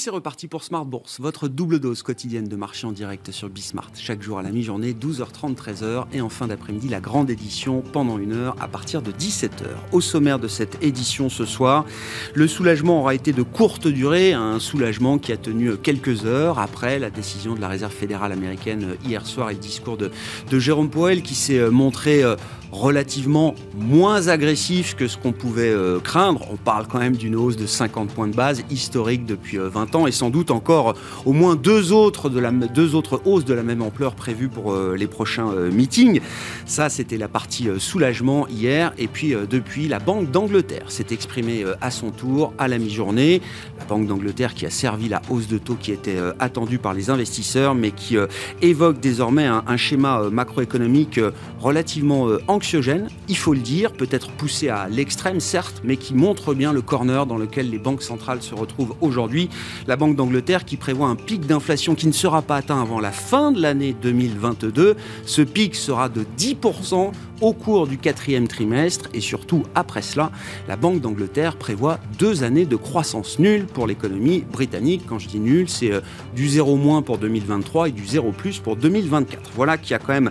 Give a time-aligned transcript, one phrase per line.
[0.00, 3.90] c'est reparti pour Smart Bourse, votre double dose quotidienne de marché en direct sur Bismart.
[3.94, 6.06] Chaque jour à la mi-journée, 12h30, 13h.
[6.14, 9.66] Et en fin d'après-midi, la grande édition pendant une heure à partir de 17h.
[9.92, 11.84] Au sommaire de cette édition ce soir,
[12.32, 16.98] le soulagement aura été de courte durée, un soulagement qui a tenu quelques heures après
[16.98, 20.10] la décision de la Réserve fédérale américaine hier soir et le discours de,
[20.50, 22.36] de Jérôme Powell qui s'est montré euh,
[22.72, 26.46] relativement moins agressif que ce qu'on pouvait euh, craindre.
[26.50, 29.98] On parle quand même d'une hausse de 50 points de base historique depuis 20 euh,
[29.98, 30.94] ans et sans doute encore
[31.24, 34.72] au moins deux autres, de la, deux autres hausses de la même ampleur prévues pour
[34.72, 36.20] euh, les prochains meetings.
[36.66, 38.92] Ça, c'était la partie soulagement hier.
[38.98, 43.42] Et puis depuis, la Banque d'Angleterre s'est exprimée à son tour à la mi-journée.
[43.78, 47.10] La Banque d'Angleterre qui a servi la hausse de taux qui était attendue par les
[47.10, 48.16] investisseurs, mais qui
[48.62, 51.20] évoque désormais un, schéma macroéconomique
[51.60, 52.28] relativement
[52.60, 56.82] anxiogène, il faut le dire, peut-être poussé à l'extrême certes, mais qui montre bien le
[56.82, 59.48] corner dans lequel les banques centrales se retrouvent aujourd'hui.
[59.86, 63.12] La Banque d'Angleterre qui prévoit un pic d'inflation qui ne sera pas atteint avant la
[63.12, 64.96] fin de l'année 2022.
[65.24, 70.30] Ce pic sera de 10% au cours du quatrième trimestre et surtout après cela,
[70.68, 75.02] la Banque d'Angleterre prévoit deux années de croissance nulle pour l'économie britannique.
[75.06, 76.00] Quand je dis nulle, c'est euh,
[76.34, 79.50] du zéro moins pour 2023 et du zéro plus pour 2024.
[79.54, 80.30] Voilà qui a quand même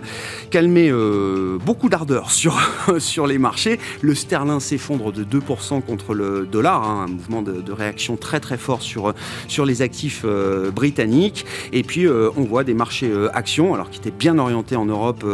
[0.50, 2.58] calmé euh, beaucoup d'ardeur sur,
[2.98, 3.78] sur les marchés.
[4.02, 8.58] Le sterling s'effondre de 2% contre le dollar, hein, un mouvement de, réaction très très
[8.58, 9.14] fort sur,
[9.46, 11.46] sur les actifs euh, britanniques.
[11.72, 15.24] Et puis on voit des marchés actions, alors qui étaient bien orientés en Europe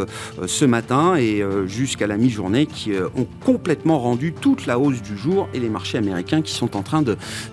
[0.45, 5.17] ce matin et jusqu'à la mi-journée qui euh, ont complètement rendu toute la hausse du
[5.17, 7.03] jour et les marchés américains qui sont en train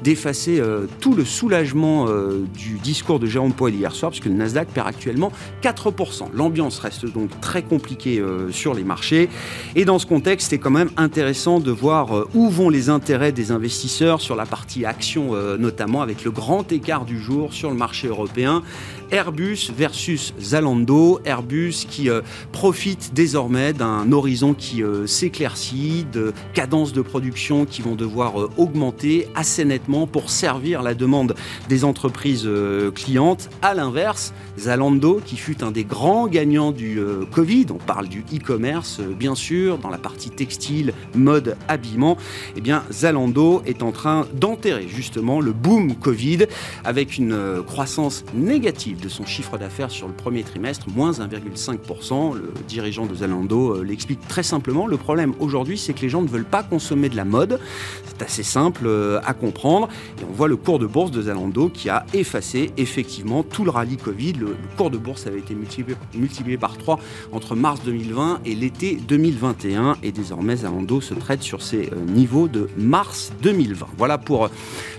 [0.03, 4.35] d'effacer euh, tout le soulagement euh, du discours de Jérôme Powell hier soir, puisque le
[4.35, 6.29] Nasdaq perd actuellement 4%.
[6.35, 9.29] L'ambiance reste donc très compliquée sur les marchés.
[9.75, 13.51] Et dans ce contexte, c'est quand même intéressant de voir où vont les intérêts des
[13.51, 18.09] investisseurs sur la partie action notamment, avec le grand écart du jour sur le marché
[18.09, 18.63] européen.
[19.11, 21.21] Airbus versus Zalando.
[21.25, 22.23] Airbus qui euh,
[22.53, 28.51] profite désormais d'un horizon qui euh, s'éclaircit, de cadences de production qui vont devoir euh,
[28.57, 31.35] augmenter assez nettement pour servir la demande
[31.69, 32.49] des entreprises
[32.95, 33.49] clientes.
[33.63, 37.01] À l'inverse, Zalando, qui fut un des grands gagnants du
[37.33, 42.17] Covid, on parle du e-commerce bien sûr, dans la partie textile, mode, habillement,
[42.57, 46.47] eh bien Zalando est en train d'enterrer justement le boom Covid
[46.85, 52.35] avec une croissance négative de son chiffre d'affaires sur le premier trimestre, moins 1,5%.
[52.35, 54.87] Le dirigeant de Zalando euh, l'explique très simplement.
[54.87, 57.61] Le problème aujourd'hui, c'est que les gens ne veulent pas consommer de la mode.
[58.07, 59.89] C'est assez simple euh, à comprendre.
[60.21, 63.71] Et on voit le cours de bourse de Zalando qui a effacé effectivement tout le
[63.71, 64.35] rallye Covid.
[64.35, 66.99] Le, cours de bourse avait été multiplié, par 3
[67.33, 69.97] entre mars 2020 et l'été 2021.
[70.03, 73.87] Et désormais, Zalando se traite sur ses euh, niveaux de mars 2020.
[73.97, 74.49] Voilà pour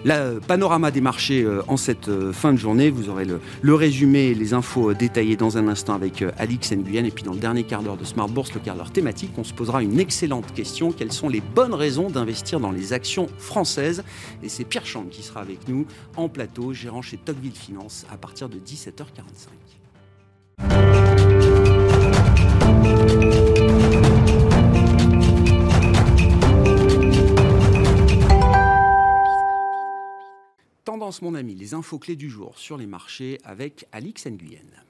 [0.04, 2.90] le panorama des marchés en cette fin de journée.
[2.90, 7.06] Vous aurez le, le résumé, les infos détaillées dans un instant avec euh, Alix Nguyen.
[7.06, 9.44] Et puis dans le dernier quart d'heure de Smart Bourse, le quart d'heure thématique, on
[9.44, 10.92] se posera une excellente question.
[10.92, 14.04] Quelles sont les bonnes raisons d'investir dans les actions françaises?
[14.42, 15.86] Et c'est Pierre Chambre qui sera avec nous
[16.18, 18.96] en plateau, gérant chez Tocqueville Finance à partir de 17h45.
[31.22, 34.85] Mon ami, les infos clés du jour sur les marchés avec Alix Nguyen.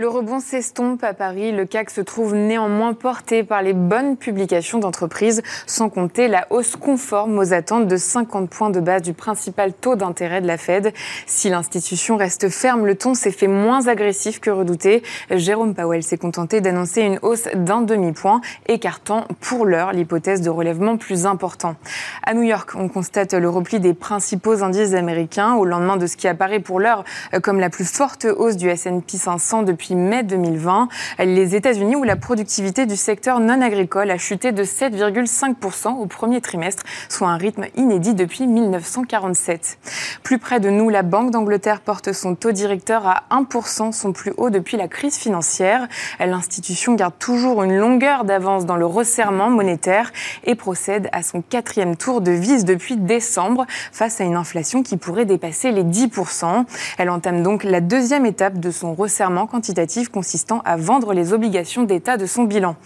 [0.00, 1.50] Le rebond s'estompe à Paris.
[1.50, 6.76] Le CAC se trouve néanmoins porté par les bonnes publications d'entreprises, sans compter la hausse
[6.76, 10.92] conforme aux attentes de 50 points de base du principal taux d'intérêt de la Fed.
[11.26, 15.02] Si l'institution reste ferme, le ton s'est fait moins agressif que redouté.
[15.32, 20.96] Jérôme Powell s'est contenté d'annoncer une hausse d'un demi-point, écartant pour l'heure l'hypothèse de relèvement
[20.96, 21.74] plus important.
[22.22, 26.16] À New York, on constate le repli des principaux indices américains au lendemain de ce
[26.16, 27.02] qui apparaît pour l'heure
[27.42, 30.88] comme la plus forte hausse du S&P 500 depuis mai 2020.
[31.18, 36.40] Les États-Unis, où la productivité du secteur non agricole a chuté de 7,5% au premier
[36.40, 39.78] trimestre, soit un rythme inédit depuis 1947.
[40.22, 44.32] Plus près de nous, la Banque d'Angleterre porte son taux directeur à 1%, son plus
[44.36, 45.88] haut depuis la crise financière.
[46.20, 50.12] L'institution garde toujours une longueur d'avance dans le resserrement monétaire
[50.44, 54.96] et procède à son quatrième tour de vis depuis décembre face à une inflation qui
[54.96, 56.64] pourrait dépasser les 10%.
[56.98, 59.77] Elle entame donc la deuxième étape de son resserrement quantitatif
[60.10, 62.76] consistant à vendre les obligations d'État de son bilan.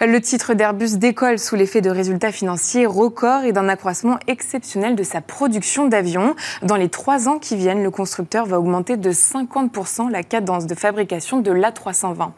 [0.00, 5.02] Le titre d'Airbus décolle sous l'effet de résultats financiers records et d'un accroissement exceptionnel de
[5.02, 6.34] sa production d'avions.
[6.62, 10.74] Dans les trois ans qui viennent, le constructeur va augmenter de 50% la cadence de
[10.74, 12.30] fabrication de l'A320.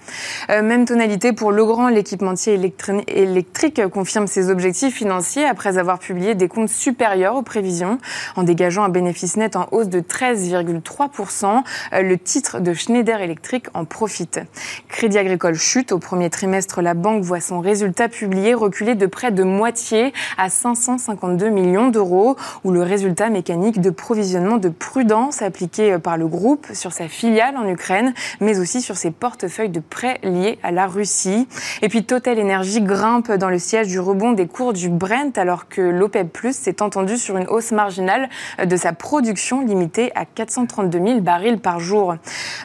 [0.51, 2.61] Euh, même tonalité pour Legrand, l'équipementier
[3.09, 7.99] électrique confirme ses objectifs financiers après avoir publié des comptes supérieurs aux prévisions
[8.37, 11.63] en dégageant un bénéfice net en hausse de 13,3%.
[11.93, 14.41] Euh, le titre de Schneider Electric en profite.
[14.89, 15.93] Crédit Agricole chute.
[15.93, 20.51] Au premier trimestre, la banque voit son résultat publié reculer de près de moitié à
[20.51, 26.67] 552 millions d'euros, où le résultat mécanique de provisionnement de prudence appliqué par le groupe
[26.73, 30.89] sur sa filiale en Ukraine, mais aussi sur ses portefeuilles de prêts liés à la
[30.89, 31.47] Russie.
[31.81, 35.69] Et puis Total Energy grimpe dans le siège du rebond des cours du Brent alors
[35.69, 40.99] que l'OPEP Plus s'est entendu sur une hausse marginale de sa production limitée à 432
[40.99, 42.17] 000 barils par jour.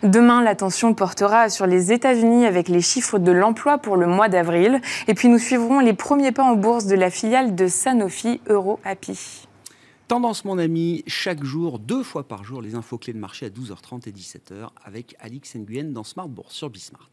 [0.02, 0.96] Demain, l'attention
[1.50, 4.82] sur les États-Unis avec les chiffres de l'emploi pour le mois d'avril.
[5.08, 9.48] Et puis nous suivrons les premiers pas en bourse de la filiale de Sanofi EuroAPI.
[10.08, 13.50] Tendance, mon ami, chaque jour, deux fois par jour, les infos clés de marché à
[13.50, 17.10] 12h30 et 17h avec Alix Nguyen dans Smart Bourse sur Bismart.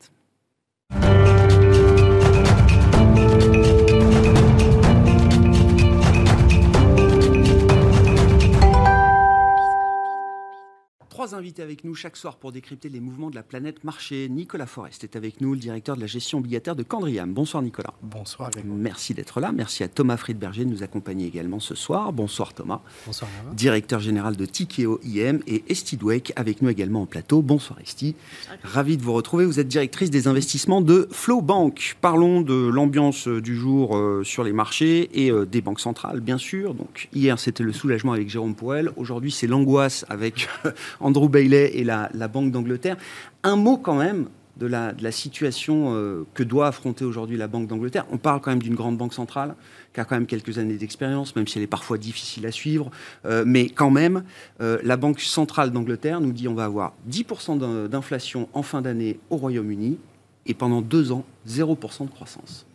[11.17, 14.29] Trois invités avec nous chaque soir pour décrypter les mouvements de la planète marché.
[14.29, 17.33] Nicolas Forest est avec nous, le directeur de la gestion obligataire de Candriam.
[17.33, 17.95] Bonsoir Nicolas.
[18.03, 18.51] Bonsoir.
[18.67, 19.51] Merci d'être là.
[19.51, 22.13] Merci à Thomas Friedberger de nous accompagner également ce soir.
[22.13, 22.83] Bonsoir Thomas.
[23.07, 23.31] Bonsoir.
[23.55, 27.41] Directeur général de Tikeo IM et Esti Dweck avec nous également en plateau.
[27.41, 28.15] Bonsoir Esti.
[28.63, 29.47] Ravi de vous retrouver.
[29.47, 31.97] Vous êtes directrice des investissements de Flow Bank.
[32.03, 36.37] Parlons de l'ambiance du jour euh, sur les marchés et euh, des banques centrales, bien
[36.37, 36.75] sûr.
[36.75, 38.91] Donc hier c'était le soulagement avec Jérôme Powell.
[38.99, 40.51] Aujourd'hui c'est l'angoisse avec
[41.07, 42.97] Andrew Bailey et la, Banque d'Angleterre.
[43.45, 44.27] Un mot quand même
[44.57, 48.07] de la, situation euh, que doit affronter aujourd'hui la Banque d'Angleterre.
[48.11, 49.55] On parle quand même d'une grande banque centrale
[49.95, 52.91] qui a quand même quelques années d'expérience, même si elle est parfois difficile à suivre.
[53.25, 54.25] Euh, mais quand même,
[54.61, 59.21] euh, la Banque centrale d'Angleterre nous dit on va avoir 10% d'inflation en fin d'année
[59.31, 59.99] au Royaume-Uni
[60.47, 62.67] et pendant deux ans, 0% de croissance.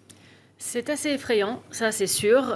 [0.58, 2.56] C'est assez effrayant, ça c'est sûr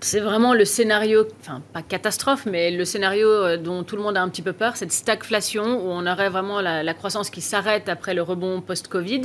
[0.00, 4.16] c'est vraiment le scénario, enfin pas catastrophe, mais le scénario euh, dont tout le monde
[4.16, 7.88] a un petit peu peur, cette stagflation où on aurait vraiment la, croissance qui s'arrête
[7.88, 9.22] après le rebond post-Covid.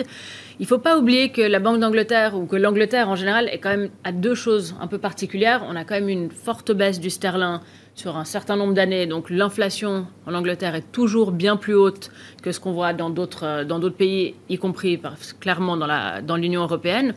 [0.59, 3.59] Il ne faut pas oublier que la Banque d'Angleterre ou que l'Angleterre en général est
[3.59, 5.65] quand même à deux choses un peu particulières.
[5.69, 7.59] On a quand même une forte baisse du sterling
[7.93, 9.07] sur un certain nombre d'années.
[9.07, 13.45] Donc l'inflation en Angleterre est toujours bien plus haute que ce qu'on voit dans d'autres
[13.45, 15.01] euh, dans d'autres pays, y compris
[15.39, 17.13] clairement dans dans l'Union européenne.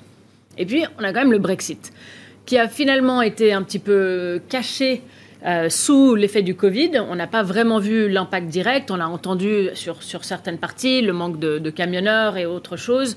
[0.58, 1.92] Et puis on a quand même le Brexit
[2.46, 5.02] qui a finalement été un petit peu caché
[5.44, 6.92] euh, sous l'effet du Covid.
[7.08, 8.90] On n'a pas vraiment vu l'impact direct.
[8.90, 13.16] On l'a entendu sur, sur certaines parties, le manque de, de, camionneurs et autres choses.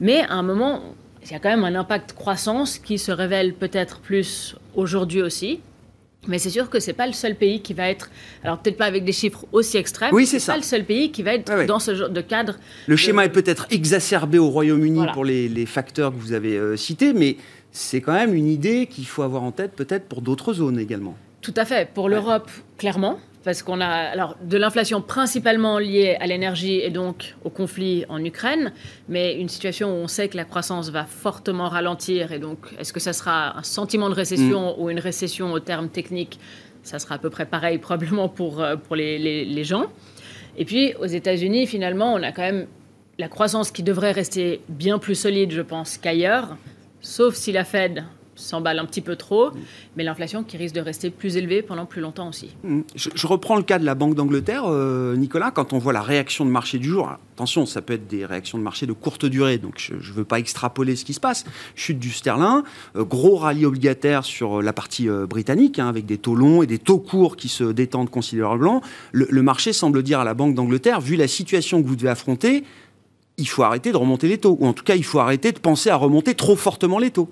[0.00, 0.82] Mais à un moment,
[1.24, 5.60] il y a quand même un impact croissance qui se révèle peut-être plus aujourd'hui aussi.
[6.28, 8.10] Mais c'est sûr que c'est pas le seul pays qui va être,
[8.44, 11.22] alors peut-être pas avec des chiffres aussi extrêmes, oui, c'est pas le seul pays qui
[11.22, 12.56] va être dans ce genre de cadre.
[12.86, 16.76] Le schéma est peut-être exacerbé au Royaume-Uni pour les, les, facteurs que vous avez euh,
[16.76, 17.38] cités, mais
[17.72, 21.16] c'est quand même une idée qu'il faut avoir en tête peut-être pour d'autres zones également.
[21.40, 21.88] Tout à fait.
[21.92, 27.34] Pour l'Europe, clairement, parce qu'on a alors de l'inflation principalement liée à l'énergie et donc
[27.44, 28.72] au conflit en Ukraine,
[29.08, 32.92] mais une situation où on sait que la croissance va fortement ralentir et donc est-ce
[32.92, 34.82] que ça sera un sentiment de récession mm.
[34.82, 36.38] ou une récession au terme technique
[36.82, 39.86] Ça sera à peu près pareil probablement pour, euh, pour les, les gens.
[40.58, 42.66] Et puis aux États-Unis, finalement, on a quand même
[43.18, 46.56] la croissance qui devrait rester bien plus solide, je pense, qu'ailleurs
[47.00, 48.04] sauf si la Fed
[48.40, 49.50] s'emballe un petit peu trop,
[49.96, 52.56] mais l'inflation qui risque de rester plus élevée pendant plus longtemps aussi.
[52.64, 52.80] Mmh.
[52.94, 56.44] Je, reprends le cas de la Banque d'Angleterre, euh, Nicolas, quand on voit la réaction
[56.44, 59.58] de marché du jour, attention, ça peut être des réactions de marché de courte durée,
[59.58, 61.44] donc je ne veux pas extrapoler ce qui se passe.
[61.74, 62.62] Chute du sterling,
[62.96, 66.66] euh, gros rallye obligataire sur euh, la partie britannique, hein, avec des taux longs et
[66.66, 68.82] des taux courts qui se détendent considérablement.
[69.12, 72.08] Le, le marché semble dire à la Banque d'Angleterre, vu la situation que vous devez
[72.08, 72.64] affronter,
[73.38, 74.56] il faut arrêter de remonter les taux.
[74.60, 77.28] Ou en tout cas, il faut arrêter de penser à remonter trop fortement les taux.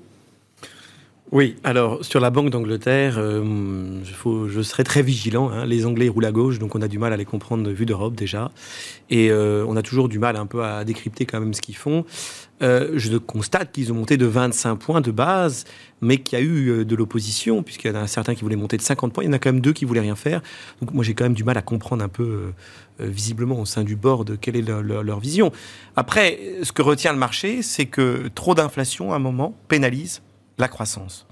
[1.31, 5.51] Oui, alors sur la Banque d'Angleterre, euh, je serai très vigilant.
[5.51, 5.67] Hein.
[5.67, 8.15] Les Anglais roulent à gauche, donc on a du mal à les comprendre vue d'Europe
[8.15, 8.51] déjà.
[9.11, 11.77] Et euh, on a toujours du mal un peu à décrypter quand même ce qu'ils
[11.77, 12.07] font.
[12.63, 15.67] Euh, je constate qu'ils ont monté de 25 points de base,
[16.01, 18.79] mais qu'il y a eu de l'opposition, puisqu'il y en a certains qui voulaient monter
[18.79, 20.41] de 50 points, il y en a quand même deux qui voulaient rien faire.
[20.81, 22.53] Donc moi j'ai quand même du mal à comprendre un peu
[22.99, 25.53] visiblement au sein du board quelle est leur, leur vision.
[25.95, 30.23] Après, ce que retient le marché, c'est que trop d'inflation à un moment pénalise
[30.59, 31.27] la croissance.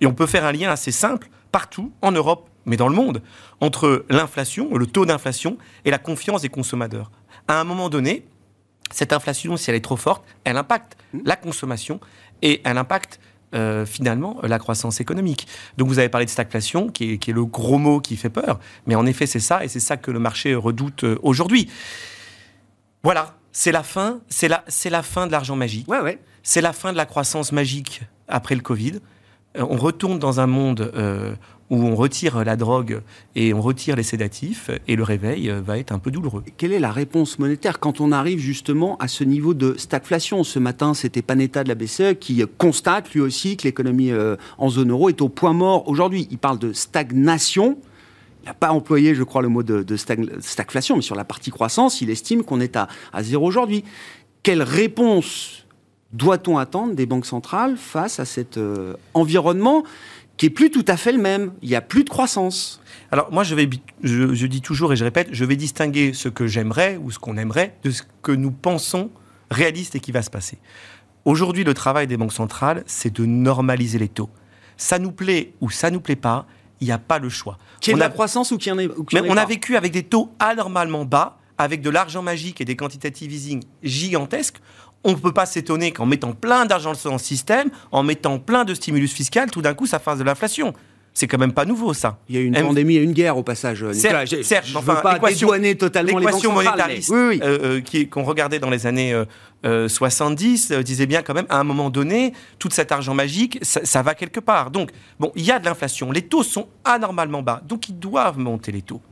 [0.00, 3.22] Et on peut faire un lien assez simple partout en Europe, mais dans le monde,
[3.60, 7.10] entre l'inflation, le taux d'inflation et la confiance des consommateurs.
[7.48, 8.26] À un moment donné,
[8.90, 11.18] cette inflation, si elle est trop forte, elle impacte mmh.
[11.24, 12.00] la consommation
[12.42, 13.20] et elle impacte
[13.54, 15.46] euh, finalement la croissance économique.
[15.76, 18.94] Donc vous avez parlé de stagflation, qui est, le gros mot qui fait peur, mais
[18.94, 21.70] en effet c'est ça, et c'est ça que le marché redoute euh, aujourd'hui.
[23.02, 25.86] Voilà, c'est la fin, c'est la, c'est la fin de l'argent magique.
[25.88, 26.18] Ouais, ouais.
[26.42, 29.00] C'est la fin de la croissance magique après le Covid.
[29.56, 30.92] Euh, on retourne dans un monde
[31.72, 33.00] où on retire la drogue
[33.34, 36.44] et on retire les sédatifs, et le réveil euh, va être un peu douloureux.
[36.58, 40.44] Quelle est la réponse monétaire quand on arrive justement à ce niveau de stagflation?
[40.44, 44.68] Ce matin, c'était Panetta de la BCE qui constate lui aussi que l'économie euh, en
[44.68, 46.28] zone euro est au point mort aujourd'hui.
[46.30, 47.78] Il parle de stagnation.
[48.42, 52.02] Il n'a pas employé, je crois, le mot de, stagflation, mais sur la partie croissance,
[52.02, 52.88] il estime qu'on est à,
[53.20, 53.82] zéro aujourd'hui.
[54.42, 55.61] Quelle réponse
[56.12, 59.82] doit-on attendre des banques centrales face à cet euh, environnement
[60.36, 61.52] qui est plus tout à fait le même?
[61.62, 62.80] Il n'y a plus de croissance.
[63.10, 63.68] Alors moi, je, vais,
[64.02, 67.36] je, dis toujours et je répète, je vais distinguer ce que j'aimerais ou ce qu'on
[67.36, 69.10] aimerait de ce que nous pensons
[69.50, 70.58] réaliste et qui va se passer.
[71.24, 74.30] Aujourd'hui, le travail des banques centrales, c'est de normaliser les taux.
[74.76, 76.46] Ça nous plaît ou ça nous plaît pas,
[76.80, 77.58] il n'y a pas le choix.
[77.80, 79.76] Qu'il y ait de la croissance ou qu'il y en ait, Mais on a vécu
[79.76, 84.60] avec des taux anormalement bas, avec de l'argent magique et des quantitative easing gigantesques
[85.04, 88.64] on ne peut pas s'étonner qu'en mettant plein d'argent dans le système, en mettant plein
[88.64, 90.74] de stimulus fiscal, tout d'un coup, ça fasse de l'inflation.
[91.14, 92.18] C'est quand même pas nouveau, ça.
[92.28, 93.84] Il y a eu une pandémie et une guerre au passage.
[93.92, 98.58] Certes, certes je enfin, veux pas dédouaner totalement l'équation monétariste oui, euh, euh, qu'on regardait
[98.58, 99.14] dans les années
[99.62, 104.02] 70 euh, disait bien quand même, à un moment donné, tout cet argent magique, ça,
[104.02, 104.70] va quelque part.
[104.70, 104.90] Donc,
[105.20, 106.12] bon, il y a de l'inflation.
[106.12, 109.02] Les taux sont anormalement bas, donc ils doivent monter les taux.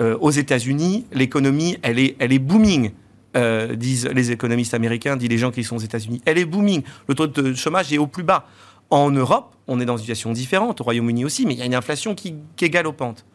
[0.00, 2.90] aux États-Unis, l'économie, elle est, elle est booming.
[3.36, 6.22] Euh, disent les économistes américains, disent les gens qui sont aux États-Unis.
[6.24, 6.82] Elle est booming.
[7.08, 8.46] Le taux de chômage est au plus bas.
[8.90, 11.66] En Europe, on est dans une situation différente, au Royaume-Uni aussi, mais il y a
[11.66, 13.26] une inflation qui, qui est galopante.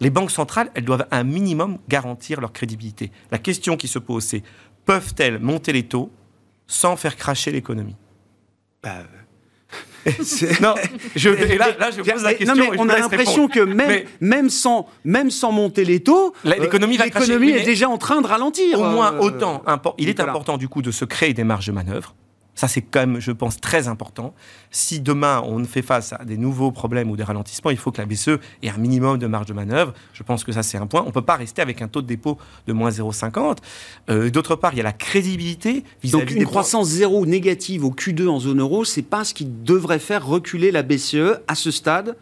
[0.00, 3.10] Les banques centrales, elles doivent un minimum garantir leur crédibilité.
[3.30, 4.42] La question qui se pose, c'est
[4.84, 6.10] peuvent-elles monter les taux
[6.66, 7.96] sans faire cracher l'économie?
[8.82, 9.02] Bah,
[10.60, 10.74] non,
[11.16, 12.54] je, et là, là, je pose la question.
[12.54, 16.96] Non, mais on a l'impression que même, même, sans, même sans monter les taux, l'économie
[16.96, 18.80] est déjà en train de ralentir.
[18.80, 19.62] Au moins euh, autant.
[19.98, 22.14] il est important du coup de se créer des marges de manœuvre
[22.58, 24.34] ça, c'est quand même, je pense, très important.
[24.72, 28.00] Si demain, on fait face à des nouveaux problèmes ou des ralentissements, il faut que
[28.00, 29.94] la BCE ait un minimum de marge de manœuvre.
[30.12, 31.02] Je pense que ça, c'est un point.
[31.02, 32.36] On ne peut pas rester avec un taux de dépôt
[32.66, 33.58] de moins 0,50.
[34.10, 37.92] Euh, d'autre part, il y a la crédibilité vis-à-vis Donc, une croissance zéro négative au
[37.92, 41.70] Q2 en zone euro, c'est pas ce qui devrait faire reculer la BCE à ce
[41.70, 42.16] stade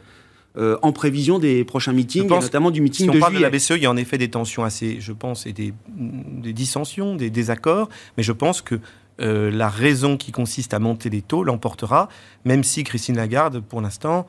[0.58, 3.70] euh, en prévision des prochains meetings, notamment du meeting si on parle de la BCE,
[3.76, 7.30] il y a en effet des tensions assez, je pense, et des, des dissensions, des
[7.30, 8.80] désaccords, mais je pense que
[9.20, 12.08] euh, la raison qui consiste à monter les taux l'emportera,
[12.44, 14.26] même si Christine Lagarde, pour l'instant,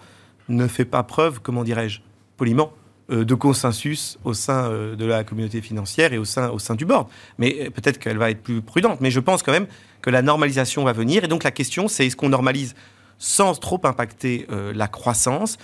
[0.50, 2.00] ne fait pas preuve, comment dirais-je,
[2.38, 2.72] poliment,
[3.12, 6.76] euh, de consensus au sein euh, de la communauté financière et au sein, au sein
[6.76, 7.08] du board.
[7.38, 9.02] Mais peut-être qu'elle va être plus prudente.
[9.02, 9.68] Mais je pense quand même
[10.02, 11.24] que la normalisation va venir.
[11.24, 12.76] Et donc la question, c'est est-ce qu'on normalise
[13.18, 15.58] sans trop impacter la croissance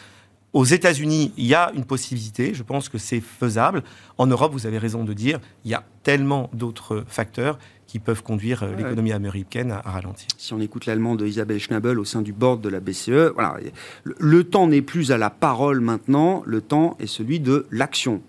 [0.54, 3.84] aux États-Unis, il y a une possibilité, je pense que c'est faisable.
[4.20, 7.58] En Europe, vous avez raison de dire, il y a tellement d'autres facteurs
[7.88, 10.28] qui peuvent conduire euh, l'économie américaine à, ralentir.
[10.38, 13.58] Si on écoute l'allemand de Isabelle Schnabel au sein du board de la BCE, voilà,
[14.04, 18.22] le, temps n'est plus à la parole maintenant, le temps est celui de l'action.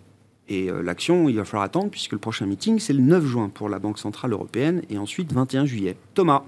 [0.49, 3.50] Et euh, l'action, il va falloir attendre puisque le prochain meeting, c'est le 9 juin
[3.52, 5.97] pour la Banque Centrale Européenne et ensuite 21 juillet.
[6.14, 6.45] Thomas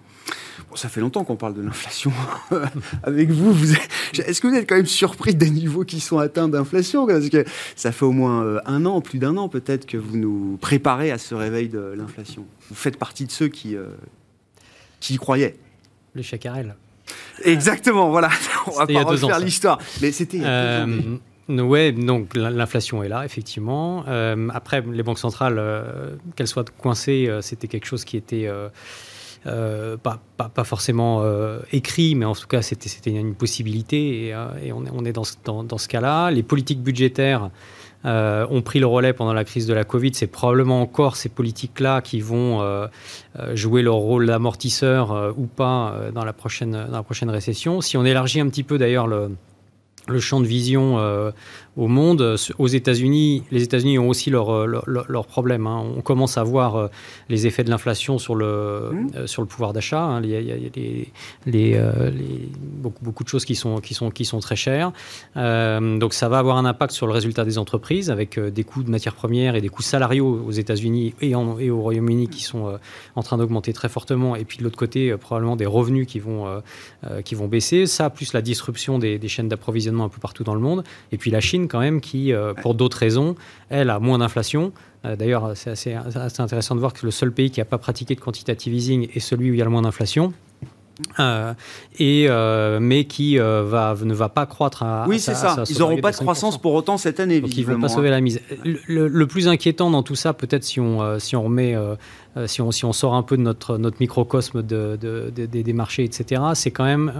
[0.74, 2.12] ça fait longtemps qu'on parle de l'inflation
[3.02, 3.52] avec vous.
[3.52, 3.74] vous
[4.14, 7.44] Est-ce que vous êtes quand même surpris des niveaux qui sont atteints d'inflation Parce que
[7.74, 11.10] ça fait au moins euh, un an, plus d'un an peut-être, que vous nous préparez
[11.10, 12.44] à ce réveil de l'inflation.
[12.68, 13.86] Vous faites partie de ceux qui, euh,
[15.00, 15.56] qui y croyaient.
[16.14, 16.76] Le chacarel.
[17.44, 18.30] Exactement, voilà.
[18.66, 19.78] On va pas refaire l'histoire.
[20.02, 21.16] Mais c'était euh,
[21.48, 24.04] oui, donc l'inflation est là, effectivement.
[24.52, 25.62] après, les banques centrales,
[26.34, 28.50] qu'elles soient coincées, c'était quelque chose qui était
[29.46, 34.48] euh, pas, pas, forcément euh, écrit, mais en tout cas, c'était une possibilité et, euh,
[34.92, 36.30] on, est dans, dans, ce cas-là.
[36.30, 37.50] Les politiques budgétaires
[38.04, 40.12] ont pris le relais pendant la crise de la Covid.
[40.14, 42.88] C'est probablement encore ces politiques-là qui vont
[43.54, 47.80] jouer leur rôle d'amortisseur ou pas dans, la prochaine, dans la prochaine récession.
[47.80, 49.32] Si on élargit un petit peu d'ailleurs le,
[50.06, 51.32] le champ de vision
[51.76, 52.36] au monde.
[52.58, 55.66] Aux États-Unis, les États-Unis ont aussi leurs leur, leur problèmes.
[55.66, 55.84] Hein.
[55.96, 56.88] On commence à voir euh,
[57.28, 59.08] les effets de l'inflation sur le, mmh.
[59.16, 60.02] euh, sur le pouvoir d'achat.
[60.02, 60.22] Hein.
[60.22, 61.12] Il, y a, les,
[61.46, 64.92] les, euh, les, beaucoup, beaucoup de choses qui sont, qui sont, qui sont très chères.
[65.34, 68.90] donc ça va avoir un impact sur le résultat des entreprises avec des coûts de
[68.90, 72.78] matières premières et des coûts salariaux aux États-Unis et, et, au Royaume-Uni qui sont
[73.14, 74.36] en train d'augmenter très fortement.
[74.36, 76.62] Et puis de l'autre côté, probablement des revenus qui vont,
[77.24, 77.86] qui vont baisser.
[77.86, 80.84] Ça, plus la disruption des, des chaînes d'approvisionnement un peu partout dans le monde.
[81.12, 82.32] Et puis la Chine, quand même, qui,
[82.62, 83.34] pour d'autres raisons,
[83.68, 84.72] elle a moins d'inflation.
[85.04, 88.14] D'ailleurs, c'est assez, assez, intéressant de voir que le seul pays qui n'a pas pratiqué
[88.14, 90.32] de quantitative easing est celui où il y a le moins d'inflation.
[91.20, 91.52] Euh,
[91.98, 95.04] et euh, mais qui euh, va, ne va pas croître à.
[95.06, 95.62] Oui, c'est ça.
[95.68, 97.40] ils n'auront pas de croissance pour autant cette année.
[97.40, 98.40] Donc ils ne vont pas sauver la mise.
[98.64, 101.76] Le, plus inquiétant dans tout ça, peut-être si on, si on remet.
[102.46, 106.04] si, on, si on sort un peu de notre, notre microcosme de, de, des marchés,
[106.04, 107.12] etc., c'est quand même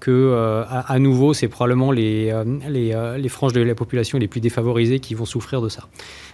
[0.00, 2.34] que, à, nouveau, c'est probablement les,
[2.68, 5.84] les, les, franges de la population les plus défavorisées qui vont souffrir de ça.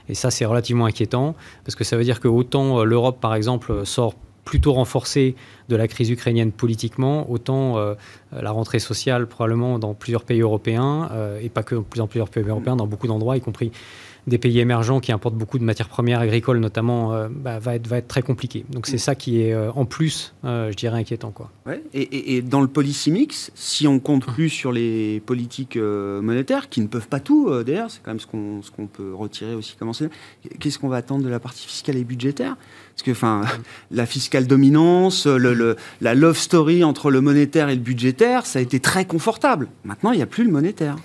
[0.09, 3.85] Et ça, c'est relativement inquiétant, parce que ça veut dire que autant l'Europe, par exemple,
[3.85, 4.15] sort
[4.45, 5.35] plutôt renforcée
[5.69, 7.95] de la crise ukrainienne politiquement, autant euh,
[8.33, 12.45] la rentrée sociale probablement dans plusieurs pays européens, euh, et pas que dans plusieurs pays
[12.45, 13.73] européens, dans beaucoup d'endroits, y compris
[14.27, 17.87] des pays émergents qui importent beaucoup de matières premières agricoles notamment, euh, bah, va, être,
[17.87, 18.65] va être très compliqué.
[18.71, 21.31] Donc c'est ça qui est en plus, je dirais, inquiétant.
[21.31, 21.51] Quoi.
[21.67, 21.83] Ouais.
[21.93, 26.81] Et, et, dans le policy mix, si on compte plus sur les politiques monétaires, qui
[26.81, 28.27] ne peuvent pas tout d'ailleurs, c'est quand même ce
[28.71, 30.09] qu'on, peut retirer aussi, commencer,
[30.59, 32.57] qu'est-ce qu'on va attendre de la partie fiscale et budgétaire?
[32.95, 33.43] Parce que, enfin,
[33.91, 38.63] la fiscale dominance, le, la love story entre le monétaire et le budgétaire, ça a
[38.63, 39.69] été très confortable.
[39.85, 40.97] Maintenant, il n'y a plus le monétaire.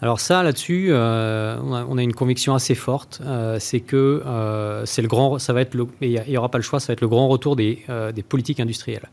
[0.00, 5.02] Alors ça, là-dessus, euh, on, a une conviction assez forte, euh, c'est que euh, c'est
[5.02, 7.08] le grand, ça va être, il n'y aura pas le choix, ça va être le
[7.08, 7.84] grand retour des,
[8.14, 9.08] des politiques industrielles.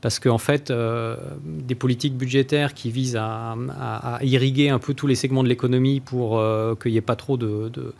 [0.00, 0.70] Parce qu'en en fait,
[1.44, 3.56] des politiques budgétaires qui visent à,
[4.22, 6.42] irriguer un peu tous les segments de l'économie pour
[6.82, 7.94] qu'il n'y ait pas trop de,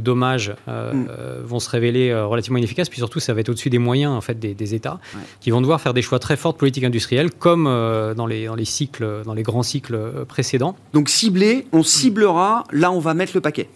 [0.00, 1.44] dommages euh, mm.
[1.44, 2.88] vont se révéler relativement inefficaces.
[2.88, 4.98] Puis surtout, ça va être au-dessus des moyens en fait des, États
[5.40, 8.54] qui vont devoir faire des choix très forts de politique industrielle, comme dans les, dans
[8.54, 10.76] les cycles, dans les grands cycles précédents.
[10.92, 12.64] Donc ciblé, on ciblera.
[12.72, 13.68] Là, on va mettre le paquet.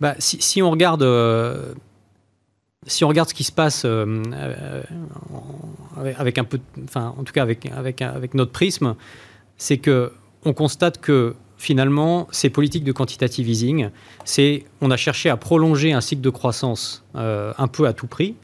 [0.00, 1.02] Bah, si, si, on regarde
[2.86, 4.82] si on regarde ce qui se passe euh, euh,
[6.16, 8.94] avec un peu, enfin, en tout cas avec, avec, avec notre prisme,
[9.56, 10.12] c'est que
[10.44, 13.88] on constate que finalement, ces politiques de quantitative easing,
[14.24, 18.06] c'est on a cherché à prolonger un cycle de croissance euh, un peu à tout
[18.06, 18.34] prix.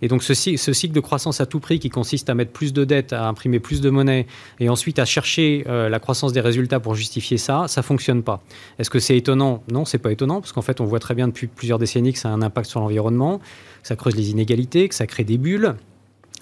[0.00, 2.72] Et donc ce, ce, cycle de croissance à tout prix qui consiste à mettre plus
[2.72, 4.26] de dettes, à imprimer plus de monnaie
[4.60, 8.40] et ensuite à chercher euh, la croissance des résultats pour justifier ça, ça fonctionne pas.
[8.78, 9.64] Est-ce que c'est étonnant?
[9.72, 12.18] Non, c'est pas étonnant parce qu'en fait on voit très bien depuis plusieurs décennies que
[12.20, 15.38] ça a un impact sur l'environnement, que ça creuse les inégalités, que ça crée des
[15.38, 15.74] bulles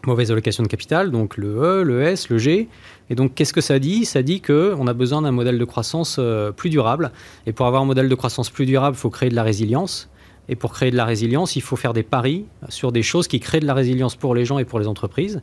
[0.06, 2.68] mauvaise allocation de capital, donc le E, le S, le G.
[3.10, 4.04] Et donc, qu'est-ce que ça dit?
[4.04, 7.12] Ça dit qu'on a besoin d'un modèle de croissance euh, plus durable.
[7.46, 10.08] Et pour avoir un modèle de croissance plus durable, il faut créer de la résilience.
[10.48, 13.40] Et pour créer de la résilience, il faut faire des paris sur des choses qui
[13.40, 15.42] créent de la résilience pour les gens et pour les entreprises.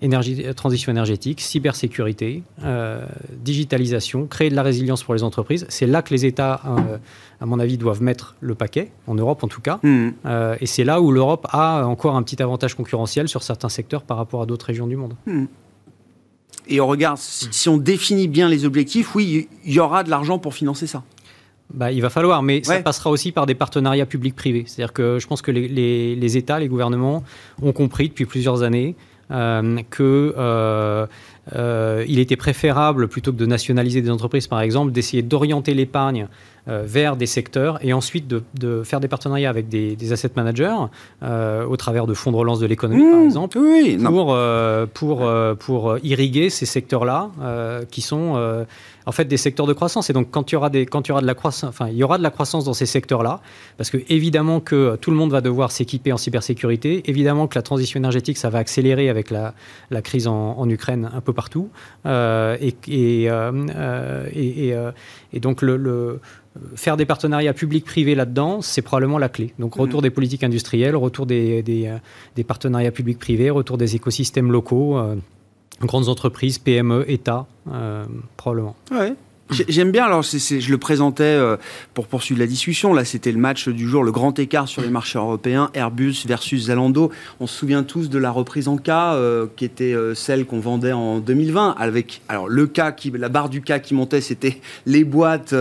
[0.00, 5.66] Énergie, euh, transition énergétique, cybersécurité, euh, digitalisation, créer de la résilience pour les entreprises.
[5.68, 6.98] C'est là que les États, euh,
[7.40, 9.80] à mon avis, doivent mettre le paquet, en Europe en tout cas.
[9.82, 10.10] Hmm.
[10.60, 14.16] et c'est là où l'Europe a encore un petit avantage concurrentiel sur certains secteurs par
[14.16, 15.14] rapport à d'autres régions du monde.
[15.26, 15.46] Hmm.
[16.68, 20.38] Et on regarde, si, on définit bien les objectifs, oui, il y aura de l'argent
[20.38, 21.02] pour financer ça.
[21.72, 24.64] Bah, il va falloir, mais ça passera aussi par des partenariats publics-privés.
[24.66, 27.24] C'est-à-dire que je pense que les, les, États, les gouvernements
[27.62, 28.94] ont compris depuis plusieurs années
[29.30, 31.06] que euh,
[31.56, 36.28] euh, il était préférable, plutôt que de nationaliser des entreprises, par exemple, d'essayer d'orienter l'épargne
[36.66, 40.76] vers des secteurs et ensuite de, faire des partenariats avec des, asset managers
[41.22, 43.24] au travers de fonds de relance de l'économie, par mmh.
[43.24, 43.58] exemple,
[44.12, 44.36] pour,
[44.92, 47.30] pour, pour irriguer ces secteurs-là
[47.90, 48.66] qui sont
[49.08, 50.10] en fait des secteurs de croissance.
[50.10, 51.88] Et donc quand il y aura des, quand il y aura de la croissance, enfin
[51.88, 53.40] il y aura de la croissance dans ces secteurs-là,
[53.78, 57.62] parce que évidemment que tout le monde va devoir s'équiper en cybersécurité, évidemment que la
[57.62, 59.54] transition énergétique ça va accélérer avec la,
[59.90, 61.70] la crise en, Ukraine un peu partout,
[62.04, 64.92] euh, et, et, euh, euh,
[65.32, 66.20] et, donc le,
[66.74, 69.54] faire des partenariats publics-privés là-dedans, c'est probablement la clé.
[69.58, 70.02] Donc retour mmh.
[70.02, 71.90] des politiques industrielles, retour des, des,
[72.36, 75.00] des partenariats publics-privés, retour des écosystèmes locaux
[75.86, 78.04] grandes entreprises, PME, État, euh,
[78.36, 78.76] probablement.
[79.50, 81.56] J'aime bien, alors je le présentais euh,
[81.94, 84.90] pour poursuivre la discussion, là c'était le match du jour, le grand écart sur les
[84.90, 87.10] marchés européens, Airbus versus Zalando.
[87.40, 90.60] On se souvient tous de la reprise en cas euh, qui était euh, celle qu'on
[90.60, 94.60] vendait en 2020, avec alors le cas, qui, la barre du cas qui montait, c'était
[94.84, 95.54] les boîtes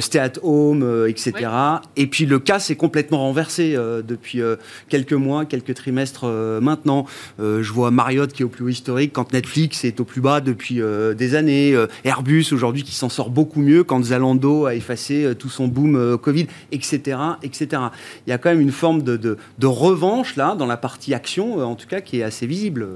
[0.00, 1.50] stay at home, etc.
[1.96, 3.76] Et puis le cas s'est complètement renversé
[4.06, 4.40] depuis
[4.88, 6.26] quelques mois, quelques trimestres
[6.60, 7.06] maintenant.
[7.38, 10.40] je vois Marriott qui est au plus haut historique, quand Netflix est au plus bas
[10.40, 10.80] depuis
[11.16, 15.50] des années, Airbus aujourd'hui qui s'en sort beaucoup mieux quand Zalando a effacé euh, tout
[15.50, 17.82] son boom euh, Covid, etc., etc.
[18.26, 21.64] Il y a quand même une forme de, revanche là dans la partie action, euh,
[21.64, 22.86] en tout cas, qui est assez visible,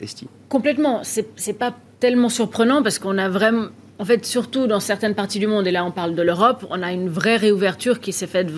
[0.00, 0.28] Esti.
[0.48, 1.02] Complètement.
[1.02, 3.66] C'est pas tellement surprenant parce qu'on a vraiment
[3.98, 6.82] en fait, surtout dans certaines parties du monde, et là on parle de l'Europe, on
[6.82, 8.48] a une vraie réouverture qui s'est faite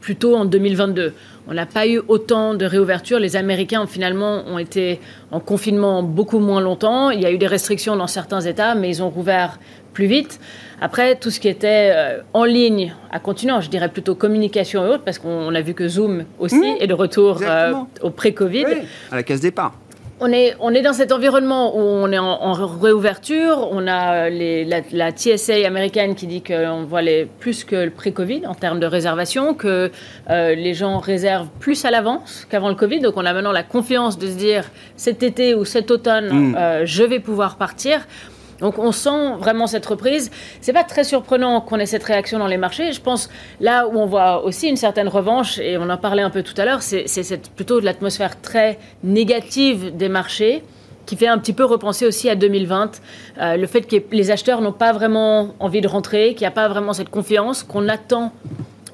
[0.00, 1.12] plutôt en 2022.
[1.48, 3.18] On n'a pas eu autant de réouverture.
[3.18, 5.00] Les Américains, finalement, ont été
[5.32, 7.10] en confinement beaucoup moins longtemps.
[7.10, 9.58] Il y a eu des restrictions dans certains États, mais ils ont rouvert
[9.94, 10.40] plus vite.
[10.80, 14.88] Après, tout ce qui était euh, en ligne, à continuer, je dirais plutôt communication et
[14.90, 16.76] autres, parce qu'on a vu que Zoom aussi mmh.
[16.80, 18.66] est de retour euh, au pré-Covid.
[19.10, 19.72] à la case départ
[20.20, 23.68] on est, on est dans cet environnement où on est en, réouverture.
[23.70, 28.54] On a la, TSA américaine qui dit qu'on voit les, plus que le pré-Covid en
[28.54, 29.90] termes de réservation, que
[30.30, 33.00] euh, les gens réservent plus à l'avance qu'avant le Covid.
[33.00, 34.64] Donc on a maintenant la confiance de se dire
[34.96, 36.56] cet été ou cet automne, mm.
[36.56, 38.06] euh, je vais pouvoir partir.
[38.60, 40.30] Donc on sent vraiment cette reprise.
[40.60, 42.92] C'est pas très surprenant qu'on ait cette réaction dans les marchés.
[42.92, 43.28] Je pense
[43.60, 46.54] là où on voit aussi une certaine revanche, et on en parlait un peu tout
[46.58, 50.62] à l'heure, c'est plutôt de l'atmosphère très négative des marchés
[51.06, 53.00] qui fait un petit peu repenser aussi à 2020.
[53.38, 56.50] Euh, le fait que les acheteurs n'ont pas vraiment envie de rentrer, qu'il n'y a
[56.50, 58.32] pas vraiment cette confiance, qu'on attend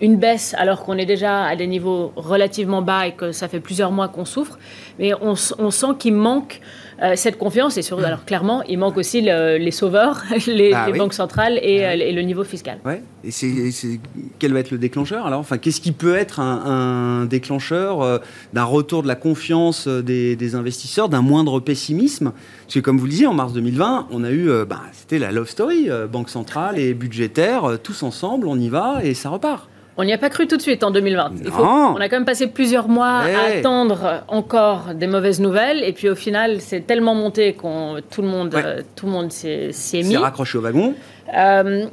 [0.01, 3.61] une baisse alors qu'on est déjà à des niveaux relativement bas et que ça fait
[3.61, 4.59] plusieurs mois qu'on souffre.
[4.99, 6.61] Mais on, on sent qu'il manque
[7.03, 11.15] euh, cette confiance, et surtout, alors clairement, il manque aussi les sauveurs, les, bah banques
[11.15, 12.79] centrales ah et, le niveau fiscal.
[12.85, 13.03] Ouais.
[13.25, 14.01] Et c'est,
[14.39, 15.41] quel va être le déclencheur alors?
[15.41, 18.19] Enfin, qu'est-ce qui peut être un, déclencheur euh,
[18.53, 22.33] d'un retour de la confiance euh, des, investisseurs, d'un moindre pessimisme?
[22.67, 25.33] Parce que comme vous le disiez, en mars 2020, on a eu, bah, c'était la
[25.33, 29.69] love story, banque centrale et budgétaire, tous ensemble, on y va et ça repart.
[29.97, 31.33] On n'y a pas cru tout de suite en 2020.
[31.59, 35.83] on a quand même passé plusieurs mois à attendre encore des mauvaises nouvelles.
[35.85, 39.33] Et puis au final, c'est tellement monté qu'on tout le monde, euh, tout le monde
[39.33, 40.13] s'y est, mis.
[40.13, 40.95] C'est raccroché au wagon.
[41.37, 41.87] Euh,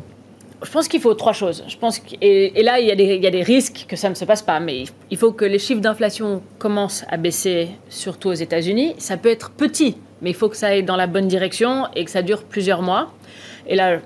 [0.63, 1.63] je pense qu'il faut trois choses.
[1.67, 4.10] Je pense et, là, il y, a des, il y, a des, risques que ça
[4.10, 8.29] ne se passe pas, mais il faut que les chiffres d'inflation commencent à baisser, surtout
[8.29, 8.95] aux États-Unis.
[8.97, 12.05] Ça peut être petit, mais il faut que ça aille dans la bonne direction et
[12.05, 13.13] que ça dure plusieurs mois.
[13.67, 13.99] Et là,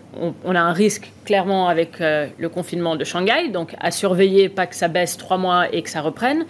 [0.43, 4.65] on, a un risque clairement avec euh, le confinement de Shanghai, donc à surveiller, pas
[4.65, 6.45] que ça baisse trois mois et que ça reprenne.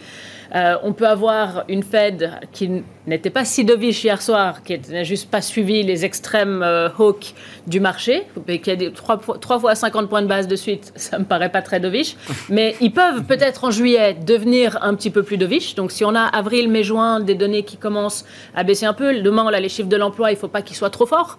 [0.53, 5.03] Euh, on peut avoir une Fed qui n'était pas si dovish hier soir, qui n'a
[5.03, 7.33] juste pas suivi les extrêmes euh, hawks
[7.67, 8.23] du marché,
[8.61, 9.19] qui a des 3,
[9.59, 12.15] fois 50 points de base de suite, ça me paraît pas très dovish.
[12.49, 15.75] Mais ils peuvent peut-être en juillet devenir un petit peu plus dovish.
[15.75, 19.21] Donc si on a avril, mai, juin, des données qui commencent à baisser un peu,
[19.21, 21.37] demain on a les chiffres de l'emploi, il ne faut pas qu'ils soient trop forts.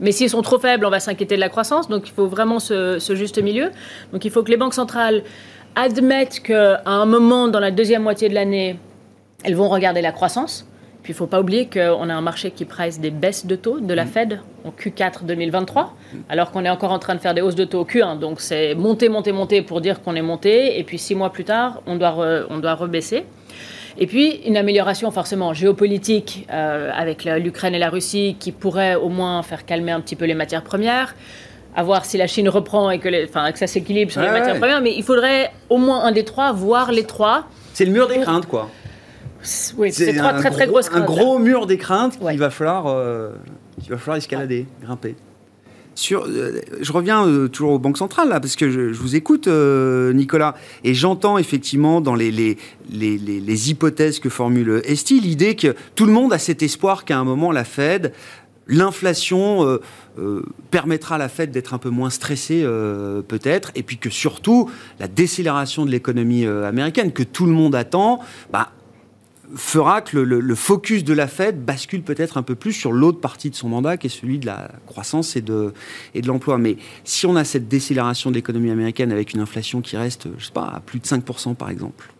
[0.00, 1.88] Mais s'ils sont trop faibles, on va s'inquiéter de la croissance.
[1.88, 3.70] Donc il faut vraiment ce, juste milieu.
[4.12, 5.22] Donc il faut que les banques centrales
[5.76, 8.78] admettent qu'à un moment dans la deuxième moitié de l'année,
[9.44, 10.66] elles vont regarder la croissance.
[11.02, 13.56] Puis il ne faut pas oublier qu'on a un marché qui presse des baisses de
[13.56, 14.08] taux de la mm.
[14.08, 15.94] Fed en Q4 2023,
[16.28, 18.18] alors qu'on est encore en train de faire des hausses de taux au Q1.
[18.18, 20.78] Donc c'est monter, monter, monter pour dire qu'on est monté.
[20.78, 22.16] Et puis six mois plus tard, on doit,
[22.50, 23.24] on doit rebaisser.
[23.98, 29.08] Et puis une amélioration forcément géopolitique euh, avec l'Ukraine et la Russie qui pourrait au
[29.08, 31.14] moins faire calmer un petit peu les matières premières.
[31.76, 33.08] À voir si la Chine reprend et que,
[33.54, 34.80] ça s'équilibre sur les matières premières.
[34.80, 37.46] Mais il faudrait au moins un des trois, voire les trois.
[37.74, 38.68] C'est le mur des craintes, quoi.
[39.76, 41.02] Oui, c'est trois très très grosses craintes.
[41.02, 43.30] Un gros mur des craintes qu'il va falloir, euh,
[43.88, 45.14] va falloir escalader, grimper.
[46.12, 50.12] Euh, je reviens euh, toujours aux banques centrales, là, parce que je, vous écoute, euh,
[50.12, 52.56] Nicolas, et j'entends effectivement dans les, les,
[52.90, 57.24] les, hypothèses que formule Esti l'idée que tout le monde a cet espoir qu'à un
[57.24, 58.12] moment, la Fed,
[58.66, 59.78] l'inflation
[60.70, 62.62] permettra à la Fed d'être un peu moins stressée,
[63.26, 68.20] peut-être, et puis que surtout, la décélération de l'économie américaine que tout le monde attend,
[68.52, 68.70] bah,
[69.56, 73.50] fera que le, focus de la Fed bascule peut-être un peu plus sur l'autre partie
[73.50, 75.72] de son mandat, qui est celui de la croissance et de,
[76.14, 76.58] et de l'emploi.
[76.58, 80.46] Mais si on a cette décélération de l'économie américaine avec une inflation qui reste, je
[80.46, 82.12] sais pas, à plus de 5% par exemple,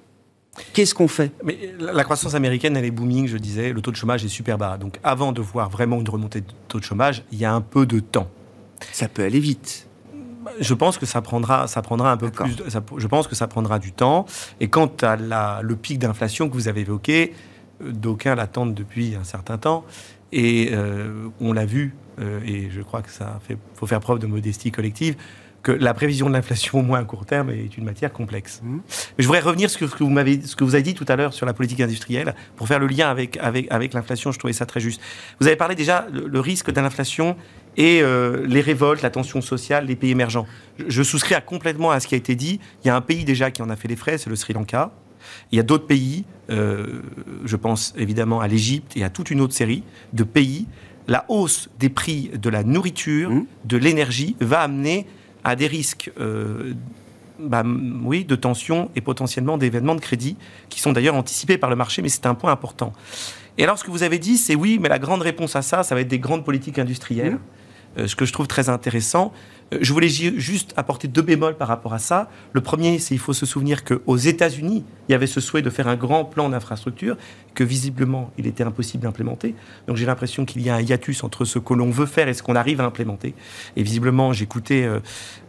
[0.73, 1.33] Qu'est-ce qu'on fait?
[1.45, 3.73] Mais la croissance américaine, elle est booming, je disais.
[3.73, 4.77] Le taux de chômage est super bas.
[4.77, 7.61] Donc, avant de voir vraiment une remontée de taux de chômage, il y a un
[7.61, 8.29] peu de temps.
[8.93, 9.87] Ça peut aller vite
[10.59, 12.57] je pense que ça prendra, ça prendra un peu plus.
[12.97, 14.27] je pense que ça prendra du temps.
[14.61, 17.35] Et quant à la, le pic d'inflation que vous avez évoqué,
[17.83, 19.85] euh, d'aucuns l'attendent depuis un certain temps.
[20.33, 24.21] Et euh, on l'a vu, euh, et je crois que ça fait, faut faire preuve
[24.21, 25.17] de modestie collective,
[25.63, 28.61] que la prévision de l'inflation au moins à court terme est une matière complexe.
[28.63, 28.77] Mmh.
[28.77, 31.05] Mais je voudrais revenir sur ce que vous m'avez, ce que vous avez dit tout
[31.09, 34.33] à l'heure sur la politique industrielle pour faire le lien avec avec avec l'inflation.
[34.33, 35.03] Je trouvais ça très juste.
[35.41, 37.37] Vous avez parlé déjà le, risque de l'inflation
[37.77, 40.47] et euh, les révoltes, la tension sociale, les pays émergents.
[40.89, 42.61] Je, souscris à complètement à ce qui a été dit.
[42.85, 44.53] Il y a un pays déjà qui en a fait les frais, c'est le Sri
[44.53, 44.93] Lanka.
[45.53, 47.03] Il y a d'autres pays, euh,
[47.45, 50.67] je pense évidemment à l'Égypte et à toute une autre série de pays.
[51.09, 53.47] La hausse des prix de la nourriture, mmh.
[53.65, 55.07] de l'énergie, va amener
[55.45, 56.75] à des risques euh,
[57.39, 57.65] bah,
[58.05, 60.37] oui, de tension et potentiellement d'événements de crédit
[60.69, 62.93] qui sont d'ailleurs anticipés par le marché, mais c'est un point important.
[63.59, 65.83] Et alors, ce que vous avez dit, c'est oui, mais la grande réponse à ça,
[65.83, 67.35] ça va être des grandes politiques industrielles.
[67.35, 67.60] Mmh.
[67.97, 69.37] Ce que je trouve très intéressant, euh,
[69.81, 72.29] je voulais juste apporter deux bémols par rapport à ça.
[72.53, 75.71] Le premier, c'est qu'il faut se souvenir qu'aux États-Unis, il y avait ce souhait de
[75.71, 77.17] faire un grand plan d'infrastructure
[77.55, 79.55] que visiblement, il était impossible d'implémenter.
[79.87, 82.35] Donc j'ai l'impression qu'il y a un hiatus entre ce que l'on veut faire et
[82.35, 83.35] ce qu'on arrive à implémenter.
[83.77, 85.01] Et visiblement, j'écoutais euh,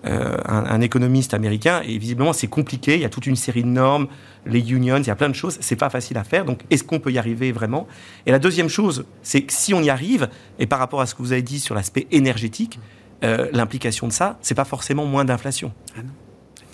[0.06, 2.96] euh, un, un, économiste américain et visiblement, c'est compliqué.
[2.96, 4.08] Il y a toute une série de normes,
[4.46, 5.58] les unions, il y a plein de choses.
[5.62, 6.46] C'est pas facile à faire.
[6.46, 7.88] Donc est-ce qu'on peut y arriver vraiment?
[8.26, 10.30] Et la deuxième chose, c'est que si on y arrive,
[10.60, 12.80] et par rapport à ce que vous avez dit sur l'aspect énergétique,
[13.24, 15.72] euh, l'implication de ça, c'est pas forcément moins d'inflation.
[15.96, 16.02] Ah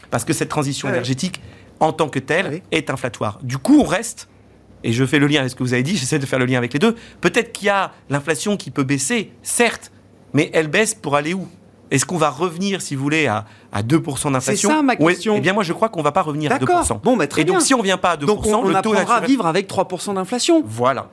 [0.09, 1.41] Parce que cette transition ah énergétique,
[1.79, 3.39] en tant que telle, ah est inflatoire.
[3.43, 4.29] Du coup, on reste,
[4.83, 6.45] et je fais le lien avec ce que vous avez dit, j'essaie de faire le
[6.45, 9.91] lien avec les deux, peut-être qu'il y a l'inflation qui peut baisser, certes,
[10.33, 11.47] mais elle baisse pour aller où?
[11.89, 14.69] Est-ce qu'on va revenir, si vous voulez, à, à 2% d'inflation?
[14.69, 15.35] C'est ça ma question.
[15.37, 17.01] eh bien, moi, je crois qu'on ne va pas revenir à 2%.
[17.01, 18.67] Bon, bah, très Et donc, si on ne vient pas à 2%, donc on, on
[18.67, 20.63] le taux à vivre avec 3% d'inflation.
[20.65, 21.09] Voilà.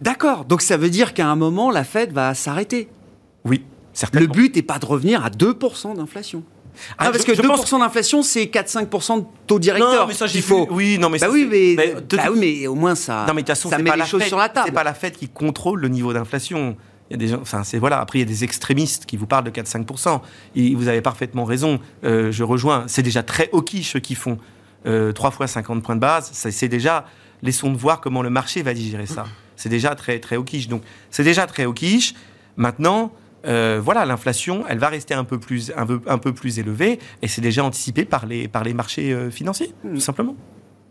[0.00, 0.44] D'accord.
[0.44, 2.88] Donc, ça veut dire qu'à un moment, la Fed va s'arrêter.
[3.44, 3.64] Oui.
[4.12, 6.42] Le but n'est pas de revenir à 2% d'inflation.
[6.98, 10.02] Ah, parce que 2% d'inflation, c'est 4-5% de taux directeur.
[10.02, 10.66] Non, mais ça, j'ai faut.
[10.70, 13.24] Oui, non, mais bah oui, mais, bah oui, mais au moins ça.
[13.26, 14.66] Non, mais de toute façon, ça met les choses sur la table.
[14.66, 16.76] C'est pas la Fed qui contrôle le niveau d'inflation.
[17.10, 17.98] Il y a des gens, enfin, c'est voilà.
[18.00, 20.20] Après, il y a des extrémistes qui vous parlent de 4-5%.
[20.54, 21.80] Et vous avez parfaitement raison.
[22.04, 22.84] Euh, je rejoins.
[22.86, 24.38] C'est déjà très hawkish ceux qui font
[24.86, 26.30] euh, 3 fois 50 points de base.
[26.32, 27.06] C'est déjà.
[27.42, 29.24] Laissons de voir comment le marché va digérer ça.
[29.56, 30.68] C'est déjà très très hawkish.
[30.68, 32.14] Donc, c'est déjà très hawkish.
[32.56, 33.12] Maintenant,
[33.46, 36.98] euh, voilà, l'inflation, elle va rester un peu plus, un peu, un peu plus élevée,
[37.22, 40.00] et c'est déjà anticipé par les, par les marchés euh, financiers, tout hmm.
[40.00, 40.36] simplement.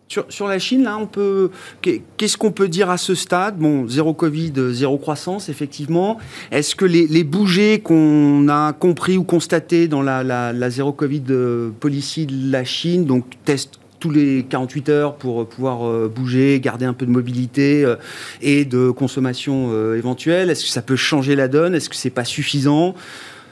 [0.08, 1.52] Sur, sur, la Chine, là, on peut.
[1.82, 3.60] Qu'est-ce qu'on peut dire à ce stade?
[3.60, 6.18] Bon, zéro Covid, zéro croissance, effectivement.
[6.50, 10.94] Est-ce que les, les bougées qu'on a compris ou constatés dans la, la, la zéro
[10.94, 16.12] Covid euh, policy de la Chine, donc test tous les 48 heures pour pouvoir euh,
[16.14, 17.96] bouger, garder un peu de mobilité euh,
[18.42, 21.76] et de consommation euh, éventuelle Est-ce que ça peut changer la donne?
[21.76, 22.96] Est-ce que c'est pas suffisant?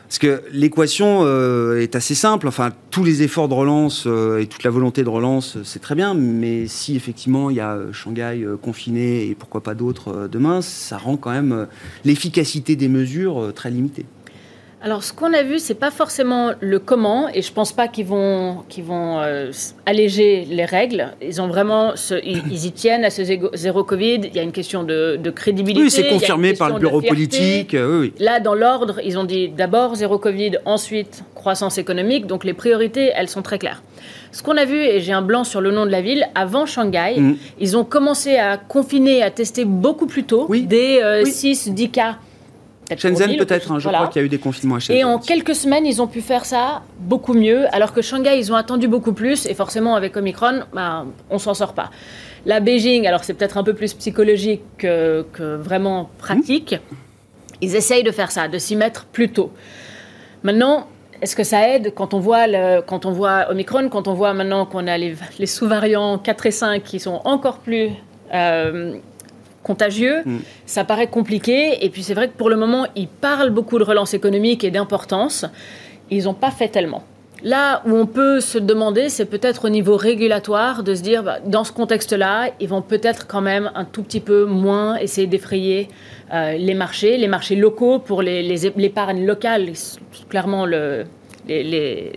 [0.08, 1.28] Parce que l'équation
[1.76, 2.48] est assez simple.
[2.48, 4.08] Enfin, tous les efforts de relance
[4.40, 6.14] et toute la volonté de relance, c'est très bien.
[6.14, 11.18] Mais si effectivement il y a Shanghai confiné et pourquoi pas d'autres demain, ça rend
[11.18, 11.68] quand même
[12.06, 14.06] l'efficacité des mesures très limitée.
[14.80, 18.06] Alors, ce qu'on a vu, c'est pas forcément le comment, et je pense pas qu'ils
[18.06, 19.52] vont, qu'ils vont euh,
[19.88, 21.14] alléger les règles.
[21.20, 23.24] Ils ont vraiment, ils, y tiennent à ce
[23.56, 24.22] zéro Covid.
[24.24, 25.82] Il y a une question de, crédibilité.
[25.84, 27.74] Oui, c'est confirmé par le bureau politique.
[27.74, 32.28] Euh, oui, Là, dans l'ordre, ils ont dit d'abord zéro Covid, ensuite croissance économique.
[32.28, 33.82] Donc, les priorités, elles sont très claires.
[34.32, 36.68] Ce qu'on a vu, et j'ai un blanc sur le nom de la ville, avant
[36.68, 37.36] Shanghai, mm.
[37.60, 40.68] ils ont commencé à confiner, à tester beaucoup plus tôt, oui.
[40.68, 42.18] des 6-10 euh, cas
[42.96, 44.98] Shenzhen peut-être, hein, je crois qu'il y a eu des confinements à Shenzhen.
[44.98, 48.52] Et en quelques semaines, ils ont pu faire ça beaucoup mieux, alors que Shanghai, ils
[48.52, 51.92] ont attendu beaucoup plus, et forcément avec Omicron, bah, on s'en sort pas.
[52.46, 56.96] La Beijing, alors c'est peut-être un peu plus psychologique que, vraiment pratique, mmh.
[57.62, 59.52] ils essayent de faire ça, de s'y mettre plus tôt.
[60.44, 60.88] Maintenant,
[61.22, 64.34] est-ce que ça aide quand on voit, le, quand on voit Omicron, quand on voit
[64.34, 67.90] maintenant qu'on a les, sous-variants 4 et 5 qui sont encore plus...
[68.34, 68.98] Euh,
[69.68, 70.38] contagieux, mm.
[70.66, 71.86] ça paraît compliqué.
[71.86, 74.72] Et puis c'est vrai que pour le moment, ils parlent beaucoup de relance économique et
[74.72, 75.46] d'importance.
[76.10, 77.04] Ils n'ont pas fait tellement.
[77.44, 81.38] Là où on peut se demander, c'est peut-être au niveau régulatoire de se dire, bah,
[81.46, 85.88] dans ce contexte-là, ils vont peut-être quand même un tout petit peu moins essayer d'effrayer
[86.34, 89.70] euh, les marchés, les marchés locaux pour l'épargne les, locale.
[90.30, 91.06] Clairement, le,
[91.48, 92.12] les,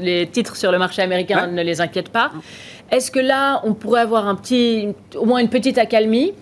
[0.00, 2.32] les, titres sur le marché américain ne les inquiètent pas.
[2.90, 6.32] Est-ce que là, on pourrait avoir un petit, au moins une petite accalmie?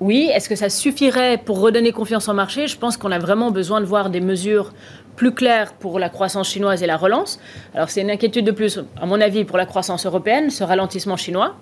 [0.00, 2.68] Oui, est-ce que ça suffirait pour redonner confiance au marché?
[2.68, 4.72] Je pense qu'on a vraiment besoin de voir des mesures
[5.16, 7.40] plus claires pour la croissance chinoise et la relance.
[7.74, 11.16] Alors c'est une inquiétude de plus, à mon avis, pour la croissance européenne, ce ralentissement
[11.16, 11.56] chinois.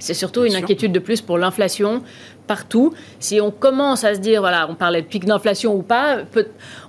[0.00, 2.02] C'est surtout une inquiétude de plus pour l'inflation
[2.46, 2.94] partout.
[3.20, 6.20] Si on commence à se dire, voilà, on parlait de pic d'inflation ou pas,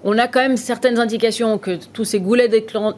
[0.04, 2.50] on a quand même certaines indications que tous ces goulets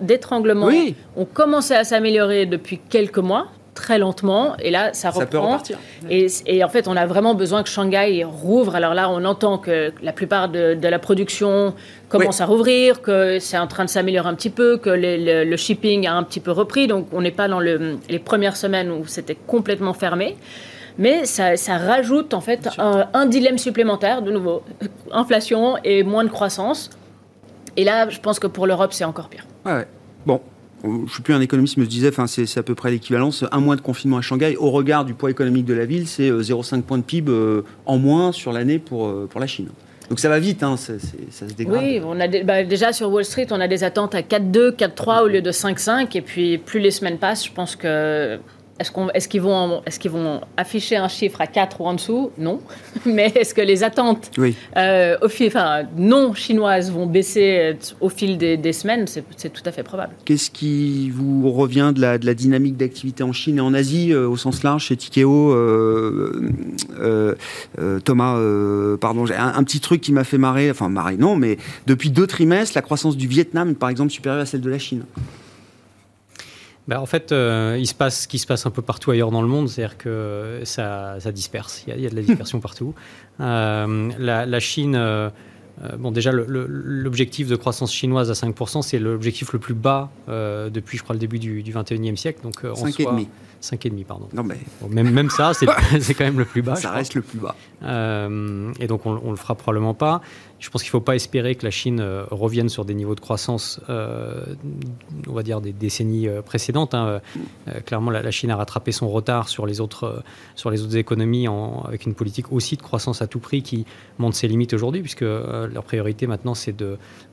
[0.01, 0.69] d'étranglement
[1.17, 4.55] ont commencé à s'améliorer depuis quelques mois très lentement.
[4.59, 5.21] Et là, ça reprend.
[5.21, 5.77] Ça peut repartir.
[6.09, 8.75] Et, en fait, on a vraiment besoin que Shanghai rouvre.
[8.75, 11.73] Alors là, on entend que la plupart de, la production
[12.09, 16.07] commence à rouvrir, que c'est en train de s'améliorer un petit peu, que le, shipping
[16.07, 16.87] a un petit peu repris.
[16.87, 20.37] Donc, on n'est pas dans les premières semaines où c'était complètement fermé.
[20.97, 24.63] Mais ça, rajoute en fait un, dilemme supplémentaire, de nouveau,
[25.11, 26.89] inflation et moins de croissance.
[27.75, 29.45] Et là, je pense que pour l'Europe, c'est encore pire.
[29.65, 29.87] ouais.
[30.25, 30.39] Bon,
[30.83, 33.45] je ne suis plus un économiste, mais je disais, c'est à peu près l'équivalence.
[33.51, 36.29] Un mois de confinement à Shanghai, au regard du poids économique de la ville, c'est
[36.29, 39.69] 0,5 euh, points de PIB euh, en moins sur l'année pour, euh, pour la Chine.
[40.09, 41.81] Donc ça va vite, hein, ça, se dégrade.
[41.81, 45.23] Oui, on a bah, déjà sur Wall Street, on a des attentes à 4,2, 4,3
[45.23, 46.17] au lieu de 5,5.
[46.17, 48.37] Et puis plus les semaines passent, je pense que
[48.79, 52.31] est-ce qu'ils vont, est qu'ils vont afficher un chiffre à 4 ou en dessous?
[52.39, 52.59] Non.
[53.05, 54.31] Mais est-ce que les attentes
[54.77, 59.05] euh, au fil, enfin, non chinoises vont baisser euh, au fil des, semaines?
[59.07, 60.13] C'est tout à fait probable.
[60.25, 64.11] Qu'est-ce qui vous revient de la, de la dynamique d'activité en Chine et en Asie
[64.11, 64.85] euh, au sens large?
[64.85, 65.53] Chez Tikeo
[68.03, 68.39] Thomas,
[68.99, 72.27] pardon, j'ai un, petit truc qui m'a fait marrer, enfin marrer non, mais depuis deux
[72.27, 75.03] trimestres, la croissance du Vietnam, par exemple, supérieure à celle de la Chine.
[76.87, 79.31] Ben, en fait, euh, il se passe ce qui se passe un peu partout ailleurs
[79.31, 82.93] dans le monde, c'est-à-dire que ça, disperse, il y, a, de la dispersion partout.
[83.39, 85.29] Euh, la, Chine, euh,
[85.97, 91.03] bon déjà l'objectif de croissance chinoise à 5%, c'est l'objectif le plus bas depuis, je
[91.03, 92.41] crois, le début du, du 21e siècle.
[92.43, 93.27] Donc, 5,5.
[93.61, 94.27] 5,5, pardon.
[94.33, 94.57] Non, mais...
[94.89, 95.53] même, même ça,
[95.99, 96.75] c'est quand même le plus bas.
[96.75, 97.55] Ça reste le plus bas.
[97.81, 100.21] et donc, on, ne le fera probablement pas.
[100.63, 103.15] Je pense qu'il ne faut pas espérer que la Chine euh, revienne sur des niveaux
[103.15, 104.45] de croissance, euh,
[105.27, 106.93] on va dire, des décennies euh, précédentes.
[106.93, 107.19] Hein.
[107.85, 110.23] clairement, la, Chine a rattrapé son retard sur les autres,
[110.95, 111.47] économies
[111.83, 113.85] avec une politique aussi de croissance à tout prix qui
[114.19, 116.73] montre ses limites aujourd'hui, puisque leur priorité maintenant, c'est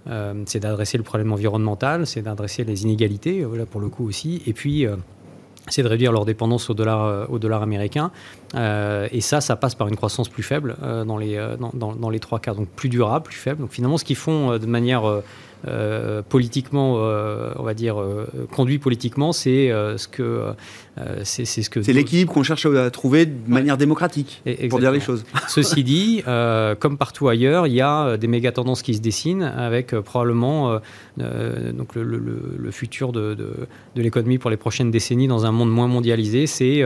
[0.06, 4.86] d'adresser le problème environnemental, c'est d'adresser les inégalités, voilà, pour le coup aussi, et puis
[5.68, 8.11] c'est de réduire leur dépendance au dollar, euh, américain.
[8.55, 11.37] Euh, et ça, ça passe par une croissance plus faible euh, dans, les,
[11.75, 12.55] dans, dans, les trois cas.
[12.55, 13.61] Donc plus durable, plus faible.
[13.61, 15.03] Donc finalement, ce qu'ils font de manière
[15.68, 20.46] euh, politiquement, euh, on va dire, euh, conduit politiquement, c'est ce que
[21.25, 25.01] c'est ce que c'est l'équilibre qu'on cherche à trouver de manière démocratique, pour dire les
[25.01, 25.25] choses.
[25.49, 29.94] Ceci dit, comme partout ailleurs, il y a des méga tendances qui se dessinent avec
[30.01, 30.81] probablement
[31.18, 33.53] donc le, futur de, de,
[33.96, 36.83] de l'économie pour les prochaines décennies dans un monde moins mondialisé, c'est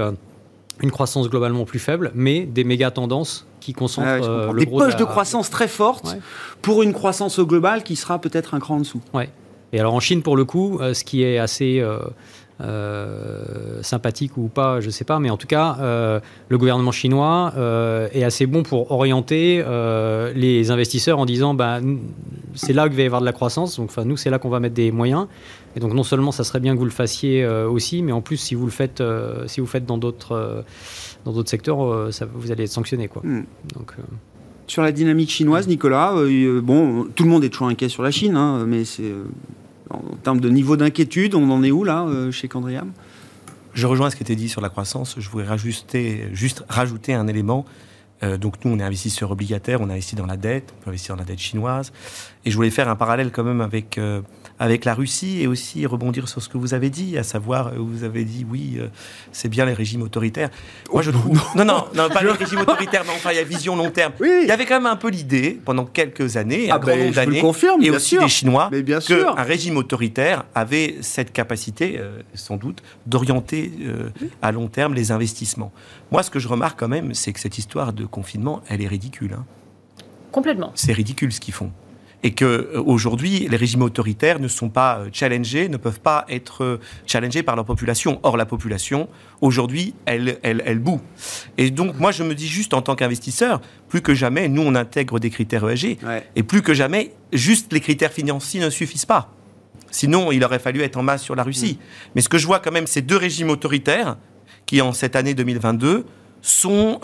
[0.81, 4.67] une croissance globalement plus faible, mais des méga tendances qui concentrent ah euh, le des
[4.67, 6.17] poches de, croissance très fortes
[6.63, 9.01] pour une croissance globale qui sera peut-être un cran en dessous.
[9.13, 9.31] Ouais.
[9.73, 11.99] Et alors en Chine, pour le coup, euh, ce qui est assez euh,
[12.61, 16.93] euh, sympathique ou pas, je ne sais pas, mais en tout cas, euh, le gouvernement
[16.93, 19.65] chinois euh, est assez bon pour orienter
[20.35, 21.81] les investisseurs en disant bah,
[22.55, 24.61] c'est là qu'il va y avoir de la croissance, donc nous, c'est là qu'on va
[24.61, 25.27] mettre des moyens.
[25.77, 28.37] Et donc, non seulement ça serait bien que vous le fassiez aussi, mais en plus,
[28.37, 29.03] si vous le faites,
[29.47, 30.65] si vous faites dans d'autres
[31.25, 33.09] dans d'autres secteurs, ça, vous allez être sanctionné.
[33.09, 33.23] Quoi.
[33.25, 33.45] Hmm.
[33.75, 33.95] Donc,
[34.69, 36.15] sur la dynamique chinoise, Nicolas,
[36.63, 39.13] bon, tout le monde est toujours inquiet sur la Chine, hein, mais c'est
[39.91, 42.93] en termes de niveau d'inquiétude, on en est où là euh, chez Candriam?
[43.75, 45.17] Je rejoins ce qui était dit sur la croissance.
[45.19, 47.65] Je voudrais rajouter, juste rajouter un élément.
[48.23, 51.17] Euh, donc nous, on est investisseur obligataire, on investit dans la dette, on peut investir
[51.17, 51.93] dans la dette chinoise.
[52.45, 54.23] Et je voulais faire un parallèle quand même avec euh,
[54.59, 57.77] avec la Russie et aussi rebondir sur ce que vous avez dit, à savoir, euh,
[57.79, 58.89] vous avez dit, oui, euh,
[59.33, 60.51] c'est bien les régimes autoritaires.
[60.93, 61.41] Moi, je trouve.
[61.57, 64.13] Non, non, non, pas les régimes autoritaires, mais enfin, il y a vision long terme.
[64.21, 67.01] Il y avait quand même un peu l'idée, pendant quelques années, un ah grand ben,
[67.01, 67.43] nombre d'années,
[67.83, 68.71] et aussi des Chinois,
[69.07, 73.73] qu'un régime autoritaire avait cette capacité, euh, sans doute, d'orienter
[74.43, 75.73] à long terme les investissements.
[76.11, 78.89] Moi, ce que je remarque quand même, c'est que cette histoire de confinement, elle est
[78.89, 79.35] ridicule.
[79.39, 79.45] Hein.
[80.33, 80.73] Complètement.
[80.75, 81.71] C'est ridicule ce qu'ils font
[82.25, 86.25] et que euh, aujourd'hui les régimes autoritaires ne sont pas euh, challengés, ne peuvent pas
[86.29, 88.19] être euh, challengés par leur population.
[88.25, 89.09] Or la population
[89.43, 91.01] aujourd'hui, elle, elle, elle boue.
[91.59, 94.75] Et donc moi je me dis juste en tant qu'investisseur, plus que jamais, nous on
[94.75, 95.99] intègre des critères ESG,
[96.35, 99.31] et plus que jamais, juste les critères financiers ne suffisent pas.
[99.91, 101.79] Sinon, il aurait fallu être en masse sur la Russie.
[101.79, 102.11] Mm.
[102.17, 104.17] Mais ce que je vois quand même, c'est deux régimes autoritaires
[104.67, 106.05] qui, en cette année 2022,
[106.43, 106.99] sont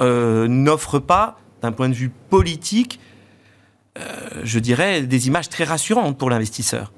[0.48, 2.98] n'offrent pas, d'un point de vue politique,
[4.44, 6.92] je dirais, des images très rassurantes pour l'investisseur.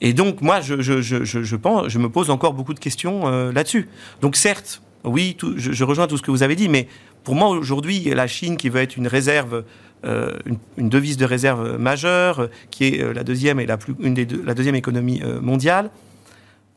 [0.00, 3.88] Et donc, moi, je, je, pense, je me pose encore beaucoup de questions euh, là-dessus.
[4.22, 6.88] Donc, certes, oui, je, rejoins tout ce que vous avez dit, mais
[7.24, 9.64] pour moi, aujourd'hui, la Chine, qui veut être une réserve,
[10.04, 10.32] euh,
[10.78, 14.54] une, devise de réserve majeure, qui est la deuxième et la, plus, une des la
[14.54, 15.90] deuxième économie mondiale,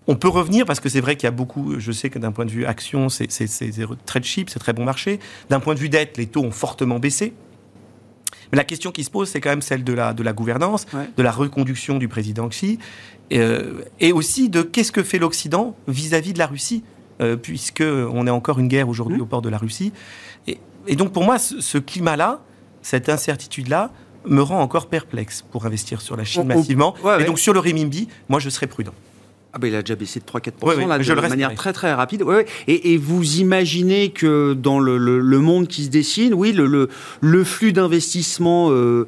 [0.08, 2.34] on peut revenir parce que c'est vrai qu'il y a beaucoup, je sais que d'un
[2.34, 3.28] point de vue action, c'est
[4.06, 5.20] très cheap, c'est très bon marché.
[5.50, 7.34] D'un point de vue dette, les taux ont fortement baissé.
[8.54, 10.86] Mais la question qui se pose, c'est quand même celle de la, de la gouvernance,
[11.18, 12.78] de la reconduction du président Xi,
[13.34, 16.84] euh, et aussi de qu'est-ce que fait l'Occident vis-à-vis de la Russie,
[17.20, 19.22] euh, puisqu'on est encore une guerre aujourd'hui mmh.
[19.22, 19.92] au port de la Russie.
[20.46, 20.60] Et,
[20.96, 22.42] donc pour moi, ce, climat-là,
[22.84, 23.90] cette incertitude-là,
[24.26, 26.94] me rend encore perplexe pour investir sur la Chine massivement.
[27.20, 28.94] et donc sur le renminbi, moi je serais prudent.
[29.56, 32.24] Ah ben, il a déjà baissé de 3-4% là, de manière très très rapide.
[32.24, 36.66] Ouais, et, et, vous imaginez que dans le, le, monde qui se dessine, oui, le,
[36.66, 36.90] le,
[37.22, 39.08] le flux d'investissement euh,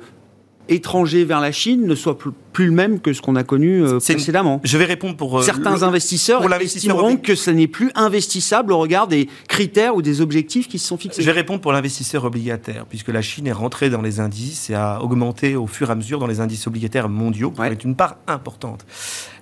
[0.70, 4.00] étranger vers la Chine ne soit plus le même que ce qu'on a connu euh,
[4.00, 4.62] précédemment.
[4.64, 5.40] Je vais répondre pour...
[5.40, 10.02] Euh, Certains investisseurs pour estimeront que ce n'est plus investissable au regard des critères ou
[10.02, 11.22] des objectifs qui se sont fixés.
[11.22, 14.76] Je vais répondre pour l'investisseur obligataire, puisque la Chine est rentrée dans les indices et
[14.76, 17.96] a augmenté au fur et à mesure dans les indices obligataires mondiaux, qui est une
[17.96, 18.86] part importante.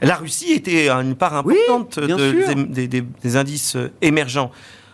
[0.02, 4.52] La Russie était une part importante des indices émergents.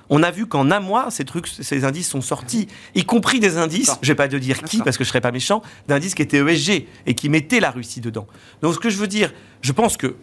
[0.10, 3.58] On a vu qu'en un mois, ces trucs, ces indices sont sortis, y compris des
[3.58, 6.24] indices, je vais pas te dire qui parce que je serais pas méchant, d'indices qui
[6.24, 8.28] étaient ESG et qui mettaient la Russie dedans.
[8.62, 9.32] Donc ce que je veux dire,
[9.62, 10.16] je pense que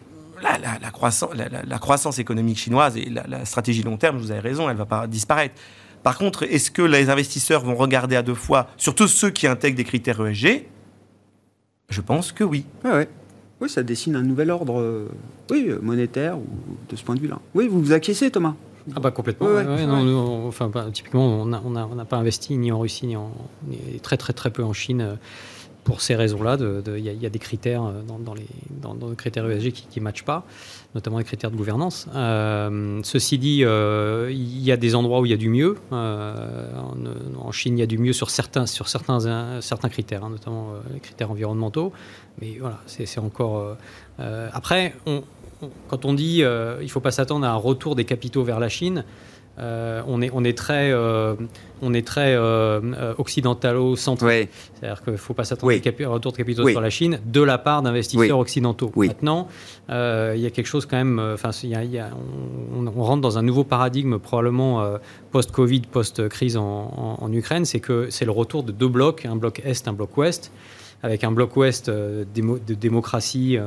[0.43, 4.77] la, croissance, la, croissance, économique chinoise et la, stratégie long terme, vous avez raison, elle
[4.77, 5.55] va pas disparaître.
[6.03, 9.77] Par contre, est-ce que les investisseurs vont regarder à deux fois, surtout ceux qui intègrent
[9.77, 10.67] des critères ESG
[11.89, 12.65] Je pense que oui.
[13.61, 15.09] Oui, ça dessine un nouvel ordre euh,
[15.51, 16.47] oui, monétaire ou
[16.91, 17.39] de ce point de vue-là.
[17.55, 18.55] Oui, vous vous acquiescez, Thomas?
[18.95, 19.49] Ah bah complètement.
[20.47, 23.33] enfin, bah, typiquement, on n'a on pas investi ni en Russie ni, en,
[24.03, 25.15] très très très peu en Chine euh,
[25.83, 26.57] pour ces raisons-là.
[26.97, 30.25] Il y, a des critères euh, dans, les, dans, les critères ESG qui ne matchent
[30.25, 30.45] pas,
[30.95, 32.09] notamment les critères de gouvernance.
[32.15, 35.77] Euh, ceci dit, il y a des endroits où il y a du mieux.
[35.91, 40.75] en, Chine, il y a du mieux sur certains, sur certains, certains critères, hein, notamment
[40.93, 41.93] les critères environnementaux.
[42.41, 43.77] Mais voilà, c'est encore.
[44.19, 45.23] après, on,
[45.89, 48.61] quand on dit euh, il ne faut pas s'attendre à un retour des capitaux vers
[48.61, 49.05] la Chine,
[49.59, 51.35] euh, on, est, on est très, euh,
[51.81, 52.37] on est très
[53.17, 54.51] occidentalo-centré.
[54.75, 57.41] C'est-à-dire qu'il ne faut pas s'attendre à un retour de capitaux sur la Chine de
[57.41, 58.93] la part d'investisseurs occidentaux.
[58.97, 59.49] Maintenant,
[59.89, 61.19] il y a quelque chose quand même.
[61.19, 64.99] Enfin, on, rentre dans un nouveau paradigme probablement
[65.31, 67.65] post-Covid, post-crise en, Ukraine.
[67.65, 70.53] C'est que c'est le retour de deux blocs, un bloc Est, un bloc Ouest,
[71.03, 73.59] avec un bloc Ouest de démocratie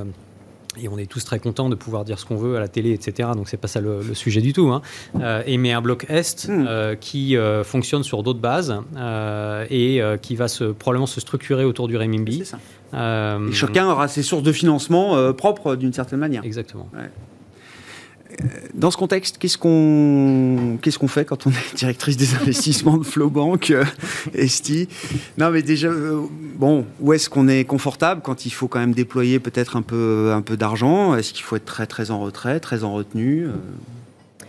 [0.78, 2.92] et on est tous très contents de pouvoir dire ce qu'on veut à la télé,
[2.92, 3.30] etc.
[3.36, 4.70] Donc c'est pas ça le, sujet du tout.
[4.70, 4.82] Hein.
[5.20, 6.66] Euh, et mais un bloc est hmm.
[6.68, 8.76] euh, qui euh, fonctionne sur d'autres bases
[9.70, 12.46] et qui va se, probablement se structurer autour du renminbi.
[12.46, 12.60] Ça.
[12.94, 16.44] et chacun aura ses sources de financement propres d'une certaine manière.
[16.44, 16.90] Exactement.
[18.74, 23.04] Dans ce contexte, qu'est-ce qu'on qu'est-ce qu'on fait quand on est directrice des investissements de
[23.04, 23.84] Flowbank, euh,
[24.34, 24.88] Esti?
[25.38, 26.22] Non, mais déjà, euh,
[26.56, 30.32] bon, où est-ce qu'on est confortable quand il faut quand même déployer peut-être un peu
[30.34, 31.16] un peu d'argent?
[31.16, 33.54] Est-ce qu'il faut être très très en retrait, très en retenue euh,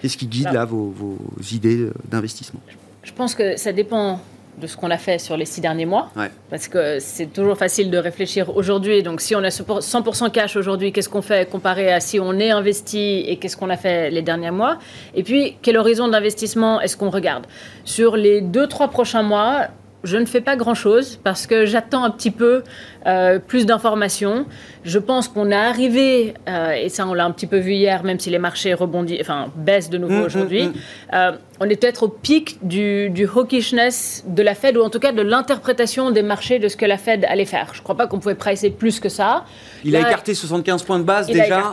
[0.00, 1.18] Qu'est-ce qui guide là vos, vos
[1.52, 2.60] idées d'investissement?
[3.02, 4.20] Je pense que ça dépend
[4.58, 6.10] de ce qu'on a fait sur les six derniers mois.
[6.50, 9.02] Parce que c'est toujours facile de réfléchir aujourd'hui.
[9.02, 12.50] Donc, si on a 100% cash aujourd'hui, qu'est-ce qu'on fait comparé à si on est
[12.50, 14.78] investi et qu'est-ce qu'on a fait les derniers mois?
[15.14, 17.46] Et puis, quel horizon d'investissement est-ce qu'on regarde?
[17.84, 19.68] Sur les deux, trois prochains mois,
[20.02, 22.62] je ne fais pas grand-chose parce que j'attends un petit peu
[23.06, 24.46] euh, plus d'informations.
[24.84, 28.02] Je pense qu'on est arrivé, euh, et ça on l'a un petit peu vu hier,
[28.02, 30.72] même si les marchés rebondissent, enfin baissent de nouveau mmh, mmh, aujourd'hui, mmh.
[31.12, 35.00] Euh, on est peut-être au pic du, du, hawkishness de la Fed, ou en tout
[35.00, 37.70] cas de l'interprétation des marchés de ce que la Fed allait faire.
[37.72, 39.44] Je ne crois pas qu'on pouvait pricer plus que ça.
[39.84, 41.72] Il a écarté 75 points de base déjà.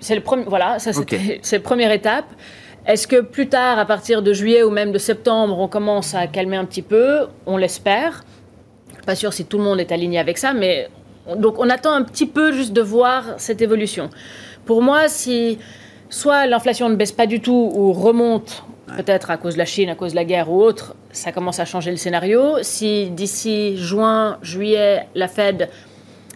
[0.00, 0.92] C'est le premier, voilà, ça
[1.42, 2.26] c'est la première étape.
[2.86, 6.28] Est-ce que plus tard, à partir de juillet ou même de septembre, on commence à
[6.28, 7.26] calmer un petit peu?
[7.44, 8.24] On l'espère.
[9.04, 10.88] Pas sûr si tout le monde est aligné avec ça, mais
[11.36, 14.08] donc on attend un petit peu juste de voir cette évolution.
[14.64, 15.58] Pour moi, si
[16.10, 18.64] soit l'inflation ne baisse pas du tout ou remonte,
[18.96, 21.58] peut-être à cause de la Chine, à cause de la guerre ou autre, ça commence
[21.58, 22.62] à changer le scénario.
[22.62, 25.70] Si d'ici juin, juillet, la Fed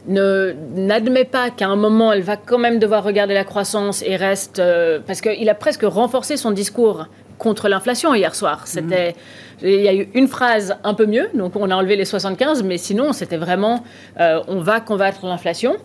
[0.07, 4.59] n'admet pas qu'à un moment, elle va quand même devoir regarder la croissance et reste...
[4.59, 7.07] Euh, parce qu'il a presque renforcé son discours
[7.39, 8.67] contre l'inflation hier soir.
[8.67, 9.15] C'était...
[9.63, 12.63] Il y a eu une phrase un peu mieux, donc on a enlevé les 75,
[12.63, 13.85] mais sinon, c'était vraiment
[14.19, 15.77] euh, on va combattre l'inflation.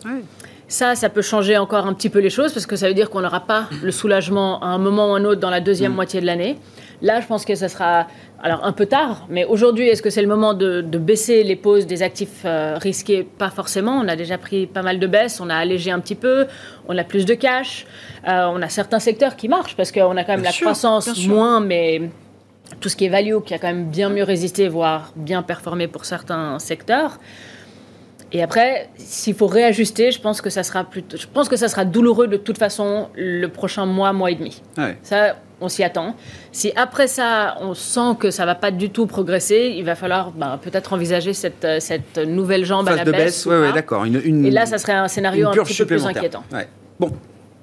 [0.68, 3.10] Ça, ça peut changer encore un petit peu les choses parce que ça veut dire
[3.10, 5.92] qu'on n'aura pas le soulagement à un moment ou à un autre dans la deuxième
[5.92, 5.96] mm.
[5.96, 6.58] moitié de l'année.
[7.02, 8.08] Là, je pense que ça sera
[8.42, 11.88] alors un peu tard, mais aujourd'hui, est-ce que c'est le moment de, baisser les pauses
[11.88, 13.24] des actifs euh, risqués?
[13.24, 13.94] Pas forcément.
[13.94, 16.46] On a déjà pris pas mal de baisses, on a allégé un petit peu,
[16.88, 17.86] on a plus de cash,
[18.28, 21.60] euh, on a certains secteurs qui marchent parce qu'on a quand même la croissance moins,
[21.60, 22.10] mais
[22.82, 25.88] tout ce qui est value qui a quand même bien mieux résisté, voire bien performé
[25.88, 27.20] pour certains secteurs.
[28.32, 31.70] Et après, s'il faut réajuster, je pense que ça sera plutôt, je pense que ça
[31.70, 34.62] sera douloureux de toute façon le prochain mois, mois et demi.
[35.04, 36.16] Ça, on s'y attend.
[36.52, 40.32] Si après ça, on sent que ça va pas du tout progresser, il va falloir
[40.32, 43.48] ben, peut-être envisager cette, cette, nouvelle jambe à la de baisse.
[43.48, 44.06] baisse d'accord.
[44.06, 46.44] et là, ça serait un scénario un petit peu plus inquiétant.
[47.00, 47.12] Bon,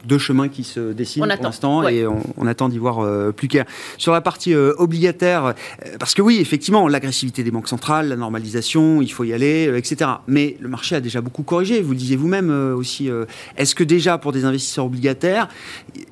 [0.05, 3.65] deux chemins qui se dessinent pour l'instant et on, attend d'y voir plus clair.
[3.99, 5.55] Sur la partie obligataire,
[5.99, 10.11] parce que oui, effectivement, l'agressivité des banques centrales, la normalisation, il faut y aller, etc.
[10.27, 11.83] Mais le marché a déjà beaucoup corrigé.
[11.83, 13.09] Vous le disiez vous-même aussi.
[13.57, 15.49] Est-ce que déjà pour des investisseurs obligataires,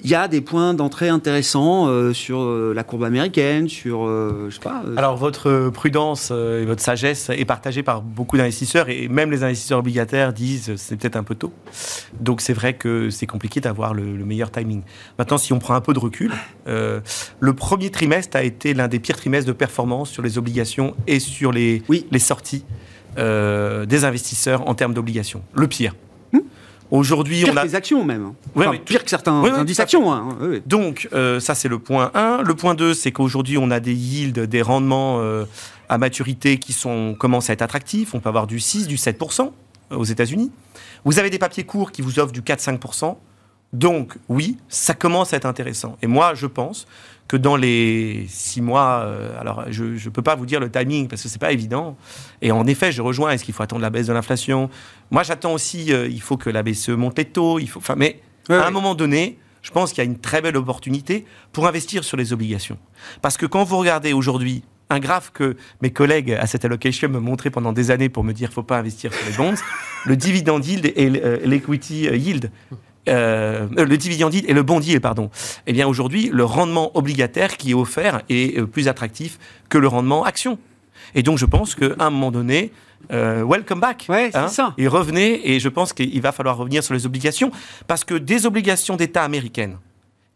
[0.02, 4.82] il y a des points d'entrée intéressants sur la courbe américaine, sur, je sais pas.
[4.96, 9.78] Alors votre prudence et votre sagesse est partagée par beaucoup d'investisseurs et même les investisseurs
[9.78, 11.52] obligataires disent c'est peut-être un peu tôt.
[12.20, 14.82] Donc c'est vrai que c'est compliqué d'avoir le, meilleur timing.
[15.18, 16.32] Maintenant, si on prend un peu de recul,
[16.68, 17.00] euh,
[17.38, 21.20] le premier trimestre a été l'un des pires trimestres de performance sur les obligations et
[21.20, 22.64] sur les, les sorties
[23.18, 25.42] euh, des investisseurs en termes d'obligations.
[25.54, 25.94] Le pire.
[26.32, 26.40] Hmm.
[26.90, 28.32] Aujourd'hui, on a les actions même.
[28.54, 30.12] Enfin, pire que certains indices actions.
[30.12, 30.36] Hein.
[30.66, 32.42] Donc euh, ça c'est le point 1.
[32.42, 35.20] Le point 2, c'est qu'aujourd'hui on a des yields, des rendements
[35.88, 38.14] à maturité qui sont commencent à être attractifs.
[38.14, 39.20] On peut avoir du 6, du 7
[39.90, 40.50] aux États-Unis.
[41.04, 43.16] Vous avez des papiers courts qui vous offrent du 4-5%.
[43.72, 45.96] Donc, oui, ça commence à être intéressant.
[46.02, 46.86] Et moi, je pense
[47.28, 51.06] que dans les six mois, euh, alors je ne peux pas vous dire le timing
[51.06, 51.96] parce que c'est pas évident.
[52.42, 53.30] Et en effet, je rejoins.
[53.30, 54.68] Est-ce qu'il faut attendre la baisse de l'inflation?
[55.12, 55.92] Moi, j'attends aussi.
[55.92, 57.60] Euh, il faut que la BCE monte les taux.
[57.60, 57.78] Il faut.
[57.78, 61.24] Enfin, mais à un moment donné, je pense qu'il y a une très belle opportunité
[61.52, 62.78] pour investir sur les obligations.
[63.22, 67.20] Parce que quand vous regardez aujourd'hui un graphe que mes collègues à cette allocation me
[67.20, 69.54] montraient pendant des années pour me dire qu'il ne faut pas investir sur les bonds,
[70.04, 72.50] le dividend yield et euh, l'equity yield.
[73.10, 75.30] Euh, le dividend yield et le bond yield, pardon.
[75.66, 79.38] Eh bien, aujourd'hui, le rendement obligataire qui est offert est euh, plus attractif
[79.68, 80.58] que le rendement action.
[81.14, 82.72] Et donc, je pense qu'à un moment donné,
[83.10, 84.06] welcome back.
[84.08, 84.74] Ouais, hein, ça.
[84.78, 87.50] Et revenez, et je pense qu'il va falloir revenir sur les obligations,
[87.88, 89.78] parce que des obligations d'État américaines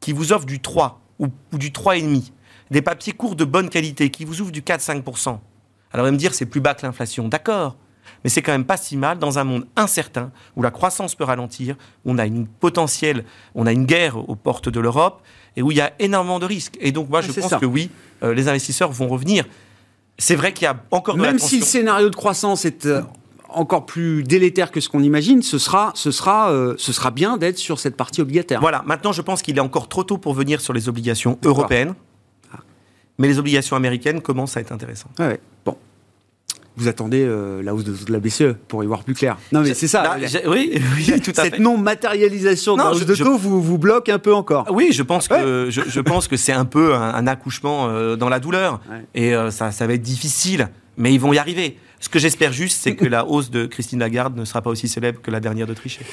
[0.01, 2.33] qui vous offrent du 3 ou, ou du 3,5,
[2.71, 5.39] des papiers courts de bonne qualité qui vous ouvrent du 4-5%.
[5.93, 7.29] Alors, vous me dire, c'est plus bas que l'inflation.
[7.29, 7.77] D'accord.
[8.23, 11.25] Mais c'est quand même pas si mal dans un monde incertain où la croissance peut
[11.25, 13.25] ralentir, où on a une potentielle,
[13.55, 15.23] on a une guerre aux portes de l'Europe
[15.57, 16.77] et où il y a énormément de risques.
[16.81, 17.91] Et donc, moi, je pense que oui,
[18.23, 19.45] euh, les investisseurs vont revenir.
[20.19, 23.03] C'est vrai qu'il y a encore Même si le scénario de croissance est euh,
[23.49, 27.37] encore plus délétère que ce qu'on imagine, ce sera, ce sera, euh, ce sera bien
[27.37, 28.61] d'être sur cette partie obligataire.
[28.61, 28.83] Voilà.
[28.87, 31.95] Maintenant, je pense qu'il est encore trop tôt pour venir sur les obligations européennes
[33.19, 35.19] mais les obligations américaines commencent à être intéressantes.
[35.19, 35.41] ouais.
[35.65, 35.77] Bon.
[36.77, 39.37] Vous attendez euh, la hausse de, la BCE pour y voir plus clair.
[39.53, 40.17] Non, mais c'est ça.
[40.47, 44.19] oui, oui, tout à Cette non-matérialisation de la hausse de taux vous, vous bloque un
[44.19, 44.67] peu encore.
[44.71, 48.41] Oui, je pense que, je, pense que c'est un peu un, accouchement euh, dans la
[48.41, 48.81] douleur.
[49.15, 51.79] Et euh, ça, ça va être difficile, mais ils vont y arriver.
[52.01, 54.89] Ce que j'espère juste, c'est que la hausse de Christine Lagarde ne sera pas aussi
[54.89, 56.05] célèbre que la dernière de Trichet.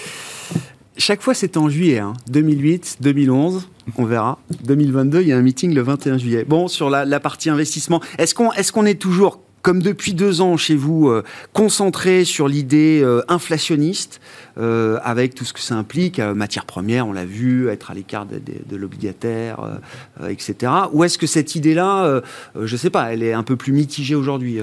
[0.97, 2.01] Chaque fois, c'est en juillet.
[2.30, 3.01] 2008, hein.
[3.01, 4.38] 2011, on verra.
[4.64, 6.45] 2022, il y a un meeting le 21 juillet.
[6.47, 10.57] Bon, sur la, partie investissement, est-ce qu'on est, qu'on est toujours comme depuis deux ans
[10.57, 14.22] chez vous, euh, concentré sur l'idée euh, inflationniste,
[14.58, 18.26] euh, avec tout ce que ça implique, matière première, on l'a vu, être à l'écart
[18.26, 19.80] de, l'obligataire,
[20.28, 20.72] etc.
[20.91, 22.22] Ou est-ce que cette idée-là,
[22.56, 24.60] je ne sais pas, elle est un peu plus mitigée aujourd'hui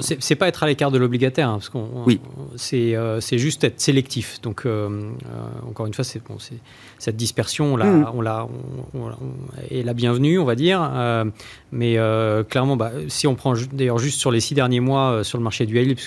[0.00, 2.20] C'est pas être à l'écart de l'obligataire, hein, parce qu'on oui.
[2.56, 4.40] c'est juste être sélectif.
[4.42, 4.66] Donc,
[5.68, 6.36] encore une fois, c'est bon,
[6.98, 8.06] cette dispersion, on l'a, mmh.
[8.14, 8.48] on l'a,
[9.70, 10.90] est la bienvenue, on va dire.
[11.72, 11.98] mais
[12.48, 15.44] clairement, bah, si on prend d'ailleurs juste sur les six derniers mois euh, sur le
[15.44, 15.98] marché du yield,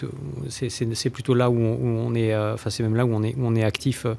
[0.49, 3.55] c'est plutôt là où on, est, euh, enfin c'est même là où on est, on
[3.55, 4.15] est actif euh,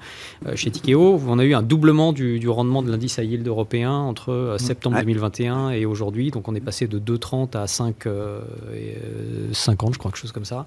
[0.56, 1.20] chez Tikeo.
[1.26, 4.58] On a eu un doublement du, rendement de l'indice à yield européen entre mmh.
[4.58, 6.30] septembre 2021 et aujourd'hui.
[6.30, 8.08] Donc on est passé de 2,30 à 5,
[9.52, 10.66] 50, je crois, quelque chose comme ça.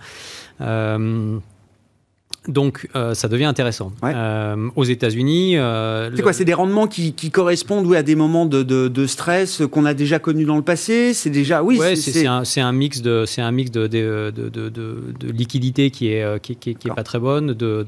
[2.50, 3.94] Donc, euh, ça devient intéressant.
[4.04, 5.58] Euh, aux États-Unis.
[5.58, 9.94] Euh, c'est quoi C'est des rendements qui, correspondent à des moments de, stress qu'on a
[9.94, 11.14] déjà connus dans le passé?
[11.14, 11.64] C'est déjà.
[11.64, 16.72] Oui, c'est un, mix de, c'est un mix de, de, liquidité qui est, qui, qui,
[16.72, 17.84] est pas très bonne, de,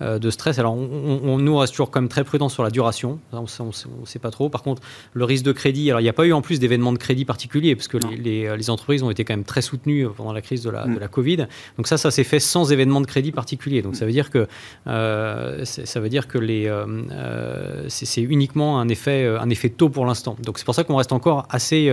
[0.00, 0.58] de, stress.
[0.58, 3.18] Alors, on, nous reste toujours quand même très prudent sur la duration.
[3.32, 4.48] On ne sait pas trop.
[4.48, 4.82] Par contre,
[5.12, 5.90] le risque de crédit.
[5.90, 8.56] Alors, il n'y a pas eu en plus d'événements de crédit particuliers, parce que les,
[8.56, 10.94] les, entreprises ont été quand même très soutenues pendant la crise de la, mm.
[10.94, 11.46] de la Covid.
[11.76, 13.82] Donc, ça, ça s'est fait sans événement de crédit particulier.
[13.87, 14.46] Donc ça veut dire que
[14.86, 19.88] euh, ça veut dire que les euh, euh, c'est uniquement un effet un effet taux
[19.88, 20.36] pour l'instant.
[20.42, 21.92] Donc c'est pour ça qu'on reste encore assez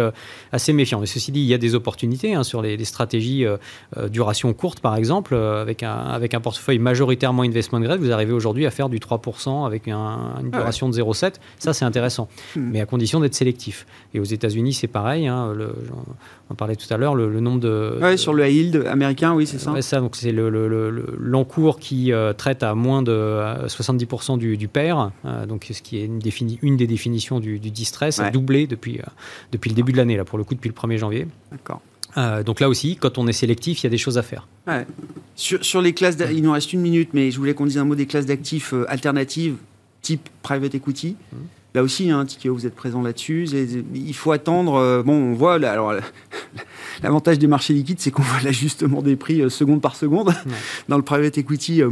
[0.52, 1.00] assez méfiant.
[1.00, 3.46] Mais ceci dit, il y a des opportunités hein, sur les, stratégies
[4.10, 8.00] duration courte par exemple avec un avec un portefeuille majoritairement investment grade.
[8.00, 11.36] Vous arrivez aujourd'hui à faire du 3% avec une duration de 0,7.
[11.58, 12.62] Ça c'est intéressant, hmm.
[12.72, 13.86] mais à condition d'être sélectif.
[14.14, 15.28] Et aux États-Unis c'est pareil.
[15.28, 15.74] Hein, le,
[16.50, 19.48] on parlait tout à l'heure le, nombre de ouais, sur le high yield américain, oui
[19.48, 19.82] c'est ça.
[19.82, 25.46] ça donc c'est l'encours qui euh, traite à moins de 70% du, du pair, euh,
[25.46, 26.20] donc ce qui est une,
[26.62, 29.04] une des définitions du, du distress, a doublé depuis, euh,
[29.52, 31.28] depuis le début de l'année, là pour le coup depuis le 1er janvier.
[31.52, 31.82] D'accord.
[32.46, 34.48] donc là aussi, quand on est sélectif, il y a des choses à faire.
[35.36, 37.86] Sur, sur, les classes, il nous reste une minute, mais je voulais qu'on dise un
[37.86, 39.56] mot des classes d'actifs alternatives
[40.02, 41.16] type private equity.
[41.34, 41.36] Mmh.
[41.76, 43.50] Là aussi, hein, Tikeo, vous êtes présent là-dessus.
[43.94, 44.76] Il faut attendre.
[44.76, 45.56] Euh, bon, on voit.
[45.56, 45.94] alors,
[47.04, 50.34] l'avantage des marchés liquides, c'est qu'on voit l'ajustement des prix euh, seconde par seconde.
[50.88, 51.90] Dans le private equity, euh,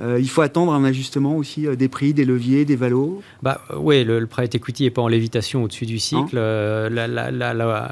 [0.00, 3.22] Euh, il faut attendre un ajustement aussi euh, des prix, des leviers, des valos?
[3.42, 6.36] Bah, Oui, le, private equity n'est pas en lévitation au-dessus du cycle.
[6.36, 6.88] Euh,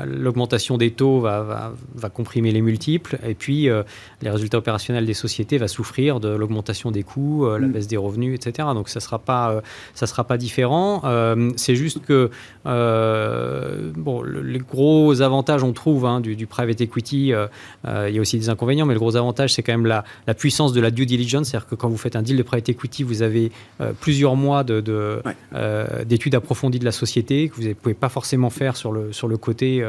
[0.06, 3.68] l'augmentation des taux va, va, comprimer les multiples et puis
[4.22, 7.72] les résultats opérationnels des sociétés vont souffrir de l'augmentation des coûts, la mm.
[7.72, 8.68] baisse des revenus, etc.
[8.74, 9.62] Donc ça ne sera, pas,
[9.94, 11.02] ça sera pas différent.
[11.56, 12.30] C'est juste que
[12.64, 17.32] bon, les gros avantages, on trouve, hein, du, private equity,
[17.86, 20.34] il y a aussi des inconvénients, mais le gros avantage, c'est quand même la, la
[20.34, 23.22] puissance de la due diligence, que quand vous faites un deal de private equity, vous
[23.22, 23.50] avez
[23.80, 25.22] euh, plusieurs mois d'études de,
[25.54, 29.12] euh, d'études approfondies de la société que vous ne pouvez pas forcément faire sur le,
[29.12, 29.82] sur le côté,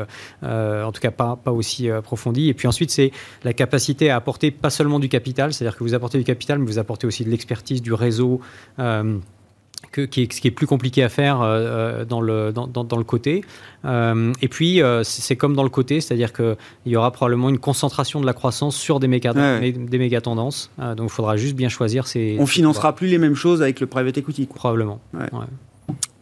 [0.43, 2.49] euh, en tout cas pas, pas aussi approfondi.
[2.49, 3.11] Et puis ensuite, c'est
[3.43, 6.65] la capacité à apporter pas seulement du capital, c'est-à-dire que vous apportez du capital, mais
[6.65, 8.41] vous apportez aussi de l'expertise, du réseau
[9.91, 11.47] que, qui, est, ce qui est plus compliqué à faire euh,
[12.01, 13.43] euh, dans, le, dans, dans, le côté.
[13.85, 16.55] Euh, et puis, c'est comme dans le côté, c'est-à-dire qu'il
[16.85, 20.71] y aura probablement une concentration de la croissance sur des méga, des méga tendances.
[20.77, 22.37] donc, il faudra juste bien choisir ces.
[22.39, 24.45] On financera plus les mêmes choses avec le private equity.
[24.45, 25.01] Probablement.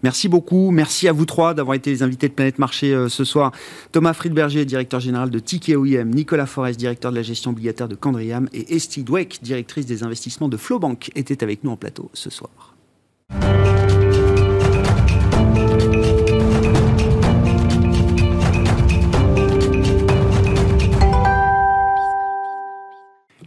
[0.01, 0.71] Merci beaucoup.
[0.71, 3.51] Merci à vous trois d'avoir été les invités de Planète Marché ce soir.
[3.91, 7.95] Thomas Friedberger, directeur général de Ticket OIM, Nicolas Forest, directeur de la gestion obligataire de
[7.95, 12.29] Candriam et Estie Dweck, directrice des investissements de Flowbank, étaient avec nous en plateau ce
[12.29, 12.78] soir.
[13.31, 13.78] Thank you.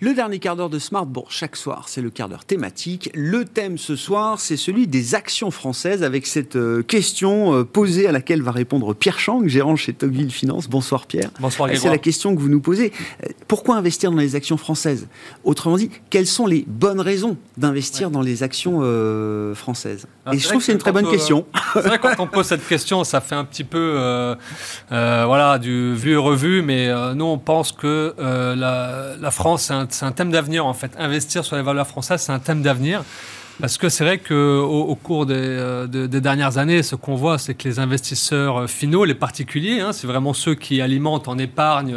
[0.02, 3.08] Le dernier quart d'heure de Smart chaque soir, c'est le quart d'heure thématique.
[3.14, 8.08] Le thème ce soir, c'est celui des actions françaises avec cette euh, question euh, posée
[8.08, 10.68] à laquelle va répondre Pierre Chang, gérant chez Tocqueville Finance.
[10.68, 11.30] Bonsoir Pierre.
[11.38, 12.92] Bonsoir C'est la question que vous nous posez.
[13.22, 15.06] Euh, pourquoi investir dans les actions françaises?
[15.44, 18.80] Autrement dit, quelles sont les bonnes raisons d'investir dans les actions
[19.54, 20.08] françaises?
[20.26, 21.46] Ah, Et je trouve que c'est une très bonne question.
[21.74, 24.34] C'est vrai quand on pose cette question, ça fait un petit peu
[24.88, 29.86] voilà, du vu et revu, mais nous on pense que la, la France, c'est un
[29.94, 30.92] c'est un thème d'avenir en fait.
[30.98, 33.04] Investir sur les valeurs françaises, c'est un thème d'avenir.
[33.62, 37.54] Parce que c'est vrai qu'au au cours euh, des, dernières années, ce qu'on voit, c'est
[37.54, 41.94] que les investisseurs euh, finaux, les particuliers, hein, c'est vraiment ceux qui alimentent en épargne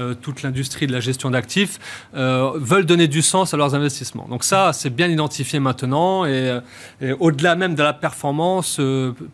[0.00, 1.78] euh, toute l'industrie de la gestion d'actifs,
[2.12, 4.26] veulent donner du sens à leurs investissements.
[4.28, 6.24] Donc ça, c'est bien identifié maintenant.
[6.24, 6.58] Et,
[7.20, 8.80] au-delà même de la performance,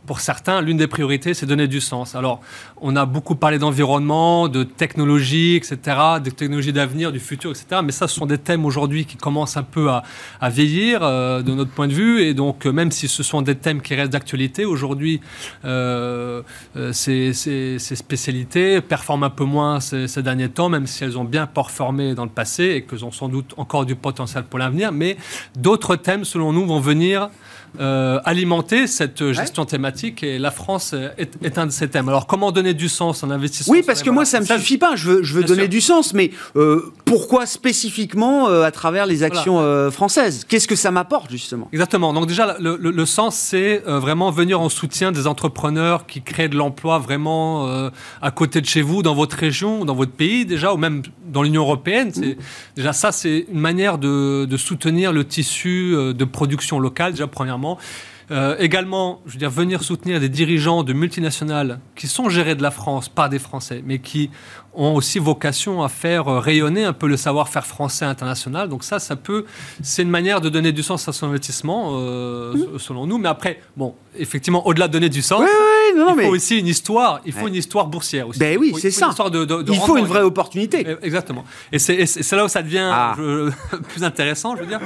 [0.06, 2.14] pour certains, l'une des priorités, c'est donner du sens.
[2.14, 2.40] Alors,
[2.82, 5.78] on a beaucoup parlé d'environnement, de technologie, etc.,
[6.22, 7.80] de technologies d'avenir, du futur, etc.
[7.82, 10.02] Mais ça, ce sont des thèmes aujourd'hui qui commencent un peu à,
[10.50, 11.00] vieillir.
[11.70, 12.22] Point de vue.
[12.22, 15.20] Et donc, euh, même si ce sont des thèmes qui restent d'actualité, aujourd'hui,
[15.64, 16.42] euh,
[16.76, 21.24] euh, ces, spécialités performent un peu moins ces, ces, derniers temps, même si elles ont
[21.24, 24.92] bien performé dans le passé et qu'elles ont sans doute encore du potentiel pour l'avenir.
[24.92, 25.16] Mais
[25.56, 27.30] d'autres thèmes, selon nous, vont venir
[27.80, 32.08] euh, alimenter cette gestion thématique et la France est, un de ces thèmes.
[32.08, 34.76] Alors comment donner du sens en investissement Oui, parce que moi ça ne me suffit
[34.76, 39.06] pas, je veux, je veux donner du sens, mais euh, pourquoi spécifiquement euh, à travers
[39.06, 40.44] les actions françaises?
[40.46, 41.68] Qu'est-ce que ça m'apporte justement?
[41.72, 46.50] Exactement, donc déjà le, le sens c'est vraiment venir en soutien des entrepreneurs qui créent
[46.50, 50.74] de l'emploi vraiment à côté de chez vous, dans votre région, dans votre pays déjà,
[50.74, 52.10] ou même dans l'Union européenne.
[52.12, 52.36] C'est,
[52.76, 57.61] déjà ça c'est une manière de, de soutenir le tissu de production locale, déjà premièrement
[58.30, 62.62] euh, également, je veux dire, venir soutenir des dirigeants de multinationales qui sont gérés de
[62.62, 64.30] la France par des Français, mais qui
[64.74, 68.68] ont aussi vocation à faire rayonner un peu le savoir-faire français international.
[68.68, 69.44] Donc ça, ça peut,
[69.82, 72.78] c'est une manière de donner du sens à son investissement, euh, mmh.
[72.78, 73.18] selon nous.
[73.18, 75.42] Mais après, bon, effectivement, au-delà de donner du sens,
[75.94, 77.20] il faut aussi une histoire.
[77.26, 78.38] Il faut une histoire boursière aussi.
[78.38, 79.14] Ben oui, c'est ça.
[79.14, 80.86] il faut une vraie opportunité.
[81.02, 81.44] Exactement.
[81.70, 83.14] Et c'est là où ça devient ah.
[83.88, 84.80] plus intéressant, je veux dire,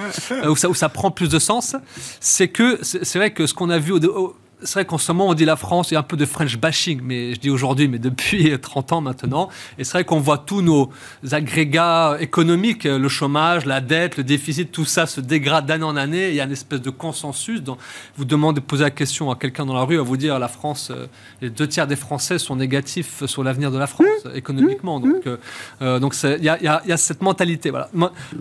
[0.48, 1.76] où ça, où ça prend plus de sens.
[2.20, 5.28] C'est que c'est vrai que ce qu'on a vu au c'est vrai qu'en ce moment,
[5.28, 7.50] on dit la France, il y a un peu de French bashing, mais je dis
[7.50, 9.50] aujourd'hui, mais depuis 30 ans maintenant.
[9.78, 10.90] Et c'est vrai qu'on voit tous nos
[11.30, 16.30] agrégats économiques, le chômage, la dette, le déficit, tout ça se dégrade d'année en année.
[16.30, 17.62] Il y a une espèce de consensus.
[17.62, 17.76] Dont
[18.16, 20.90] vous demandez, poser la question à quelqu'un dans la rue, à vous dire la France,
[20.90, 21.06] euh,
[21.42, 24.36] les deux tiers des Français sont négatifs sur l'avenir de la France mmh.
[24.36, 25.00] économiquement.
[25.00, 25.36] Donc, euh,
[25.82, 27.70] euh, donc il y, y, a cette mentalité.
[27.70, 27.90] Voilà.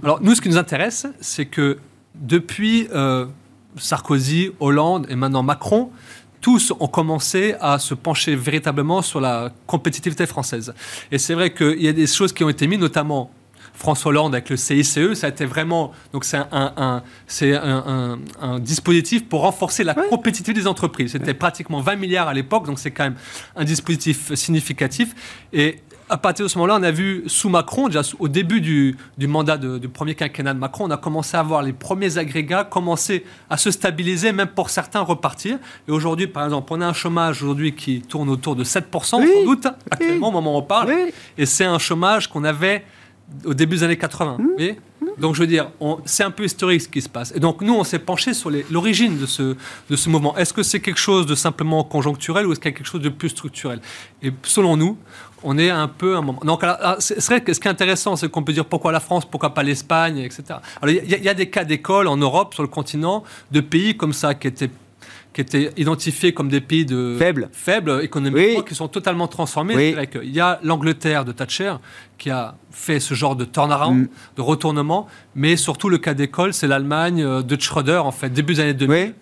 [0.01, 1.77] Alors, nous, ce qui nous intéresse, c'est que
[2.15, 2.87] depuis.
[3.77, 5.91] Sarkozy, Hollande et maintenant Macron,
[6.41, 10.73] tous ont commencé à se pencher véritablement sur la compétitivité française.
[11.11, 13.31] Et c'est vrai qu'il y a des choses qui ont été mises, notamment
[13.73, 17.01] François Hollande avec le CICE, ça a été vraiment donc c'est un,
[18.59, 21.11] dispositif pour renforcer la compétitivité des entreprises.
[21.11, 23.17] C'était pratiquement 20 milliards à l'époque, donc c'est quand même
[23.55, 25.13] un dispositif significatif.
[25.51, 28.95] Et à partir de ce moment-là, on a vu sous Macron, déjà au début du,
[29.19, 33.25] mandat du premier quinquennat de Macron, on a commencé à voir les premiers agrégats commencer
[33.49, 35.57] à se stabiliser, même pour certains repartir.
[35.87, 39.19] Et aujourd'hui, par exemple, on a un chômage aujourd'hui qui tourne autour de 7%, sans
[39.45, 40.93] doute, actuellement, au moment où on parle.
[41.37, 42.83] Et c'est un chômage qu'on avait
[43.43, 44.37] au début des années 80.
[44.39, 45.11] Mmh.
[45.17, 45.69] Donc je veux dire,
[46.05, 47.33] c'est un peu historique ce qui se passe.
[47.35, 49.55] Et donc nous, on s'est penché sur l'origine de ce,
[49.89, 50.35] de ce mouvement.
[50.37, 53.01] Est-ce que c'est quelque chose de simplement conjoncturel ou est-ce qu'il y a quelque chose
[53.01, 53.79] de plus structurel?
[54.21, 54.97] Et selon nous,
[55.43, 56.41] on est un peu un moment.
[56.43, 56.63] Donc,
[56.99, 59.53] c'est vrai que ce qui est intéressant, c'est qu'on peut dire pourquoi la France, pourquoi
[59.53, 60.59] pas l'Espagne, etc.
[60.87, 64.33] il y, a des cas d'école en Europe, sur le continent, de pays comme ça
[64.33, 64.71] qui étaient
[65.35, 69.93] qui étaient identifiés comme des pays de faibles, faibles économiquement, qui sont totalement transformés.
[70.23, 71.73] Il y a l'Angleterre de Thatcher
[72.17, 74.09] qui a fait ce genre de turnaround, mm.
[74.37, 78.53] de retournement, mais surtout le cas d'école, c'est l'Allemagne euh, de Schröder, en fait, début
[78.53, 79.13] des années 2000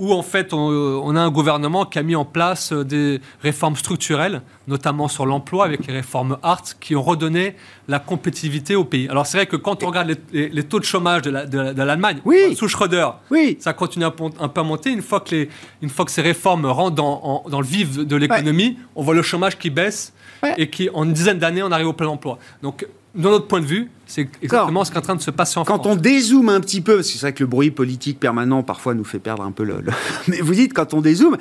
[0.00, 3.76] où en fait on, a un gouvernement qui a mis en place euh, des réformes
[3.76, 7.54] structurelles, notamment sur l'emploi avec les réformes Hart, qui ont redonné
[7.86, 9.08] la compétitivité au pays.
[9.10, 12.56] Alors c'est vrai que quand on regarde les, taux de chômage de l'Allemagne, oui.
[12.56, 13.58] sous Schröder, oui.
[13.60, 14.90] ça continue un, un, peu à monter.
[14.90, 15.48] Une fois que, les,
[15.82, 19.22] une fois que ces réformes rentrent dans, dans le vif de l'économie, on voit le
[19.22, 20.14] chômage qui baisse
[20.56, 22.38] et qui en une dizaine d'années on arrive au plein emploi.
[22.62, 25.30] Donc de notre point de vue, c'est exactement ce qui est en train de se
[25.30, 25.86] passer en quand France.
[25.86, 28.64] Quand on dézoome un petit peu, parce que c'est vrai que le bruit politique permanent
[28.64, 29.84] parfois nous fait perdre un peu le.
[30.28, 31.36] Mais vous dites, quand on dézoome,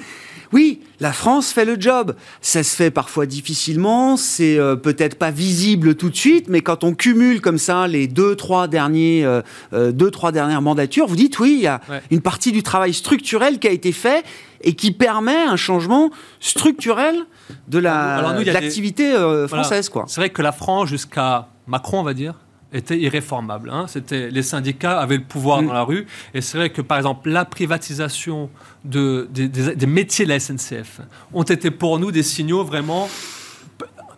[0.51, 2.15] oui, la France fait le job.
[2.41, 6.83] Ça se fait parfois difficilement, c'est euh, peut-être pas visible tout de suite, mais quand
[6.83, 9.41] on cumule comme ça les deux, trois derniers, euh,
[9.73, 12.93] euh, deux, trois dernières mandatures, vous dites oui, il y a une partie du travail
[12.93, 14.23] structurel qui a été fait
[14.61, 17.15] et qui permet un changement structurel
[17.67, 19.13] de l'activité
[19.47, 19.89] française.
[20.07, 22.35] C'est vrai que la France, jusqu'à Macron, on va dire,
[22.73, 23.69] était irréformable.
[23.69, 23.85] Hein.
[23.87, 25.67] C'était les syndicats avaient le pouvoir mm.
[25.67, 28.49] dans la rue, et c'est vrai que par exemple la privatisation
[28.85, 31.01] de, des, métiers de la SNCF
[31.33, 33.09] ont été pour nous des signaux vraiment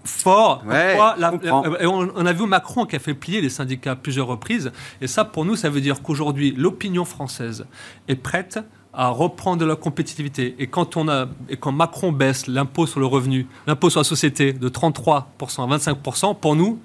[0.04, 0.64] forts.
[0.66, 5.26] on, a vu Macron qui a fait plier les syndicats à plusieurs reprises, et ça
[5.26, 7.66] pour nous ça veut dire qu'aujourd'hui l'opinion française
[8.08, 8.60] est prête
[8.94, 10.56] à reprendre de la compétitivité.
[10.60, 14.04] Et quand, on a, et quand Macron baisse l'impôt sur le revenu, l'impôt sur la
[14.04, 16.78] société de 33% à 25%, pour nous,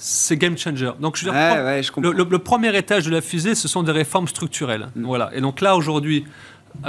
[0.00, 0.90] c'est game changer.
[0.98, 4.88] Donc, je, le, premier étage de la fusée, ce sont des réformes structurelles.
[4.96, 5.04] Mm.
[5.04, 5.30] Voilà.
[5.34, 6.24] Et donc là, aujourd'hui,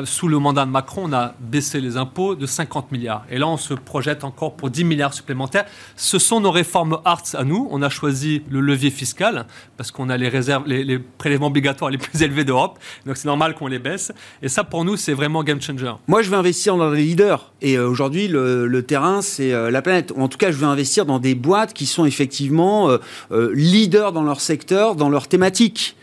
[0.06, 3.26] sous le mandat de Macron, on a baissé les impôts de 50 milliards.
[3.30, 5.66] Et là, on se projette encore pour 10 milliards supplémentaires.
[5.96, 7.68] Ce sont nos réformes arts à nous.
[7.72, 9.46] On a choisi le levier fiscal
[9.78, 12.80] parce qu'on a les réserves, les, prélèvements obligatoires les plus élevés d'Europe.
[13.06, 14.12] Donc c'est normal qu'on les baisse.
[14.42, 15.94] Et ça, pour nous, c'est vraiment game changer.
[16.08, 17.52] Moi, je veux investir dans des leaders.
[17.62, 20.14] Et euh, aujourd'hui, le, terrain, c'est euh, la planète.
[20.18, 22.90] en tout cas, je veux investir dans des boîtes qui sont effectivement
[23.32, 25.96] leaders dans leur secteur, dans leur thématique.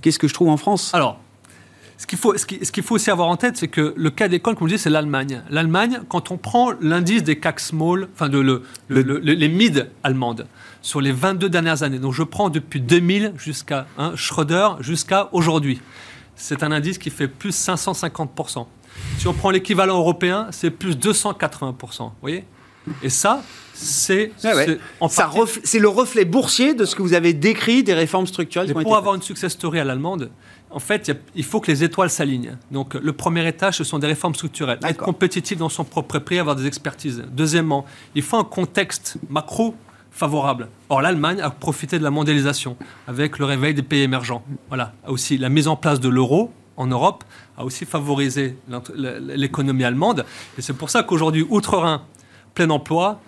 [0.00, 0.92] Qu'est-ce que je trouve en France?
[0.94, 1.18] Alors,
[1.98, 4.54] ce qu'il faut, ce qu'il faut aussi avoir en tête, c'est que le cas d'école,
[4.54, 5.42] comme je disais, c'est l'Allemagne.
[5.48, 10.46] L'Allemagne, quand on prend l'indice des CAC small, enfin de le, les mid allemandes,
[10.82, 15.80] sur les 22 dernières années, donc je prends depuis 2000 jusqu'à hein, Schröder jusqu'à aujourd'hui,
[16.36, 18.66] c'est un indice qui fait plus 550%.
[19.18, 21.98] Si on prend l'équivalent européen, c'est plus 280%.
[21.98, 22.44] Vous voyez?
[23.02, 23.42] Et ça,
[23.74, 28.72] c'est c'est le reflet boursier de ce que vous avez décrit des réformes structurelles.
[28.72, 30.30] pour avoir une success story à l'allemande,
[30.70, 32.56] en fait, il faut que les étoiles s'alignent.
[32.70, 34.78] Donc, le premier étage, ce sont des réformes structurelles.
[34.82, 37.24] Être compétitif dans son propre prix, avoir des expertises.
[37.32, 39.74] Deuxièmement, il faut un contexte macro
[40.10, 40.68] favorable.
[40.88, 44.42] Or, l'Allemagne a profité de la mondialisation avec le réveil des pays émergents.
[44.68, 44.92] Voilà.
[45.06, 47.24] Aussi, la mise en place de l'euro en Europe
[47.56, 48.56] a aussi favorisé
[48.98, 50.24] l'économie allemande.
[50.58, 52.02] Et c'est pour ça qu'aujourd'hui, outre-Rhin,
[52.54, 53.20] plein emploi,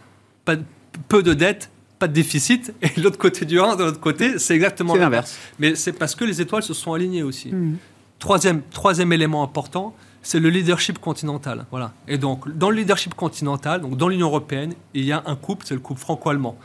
[1.09, 2.75] peu de dettes, pas de déficit.
[2.83, 5.39] Et l'autre côté du 1, de l'autre côté, c'est exactement l'inverse.
[5.59, 7.49] Mais c'est parce que les étoiles se sont alignées aussi.
[7.49, 7.77] Mmh.
[8.19, 11.67] Troisième, troisième élément important, c'est le leadership continental.
[11.71, 11.93] Voilà.
[12.09, 15.65] Et donc, dans le leadership continental, donc dans l'Union européenne, il y a un couple,
[15.67, 16.59] c'est le couple franco-allemand.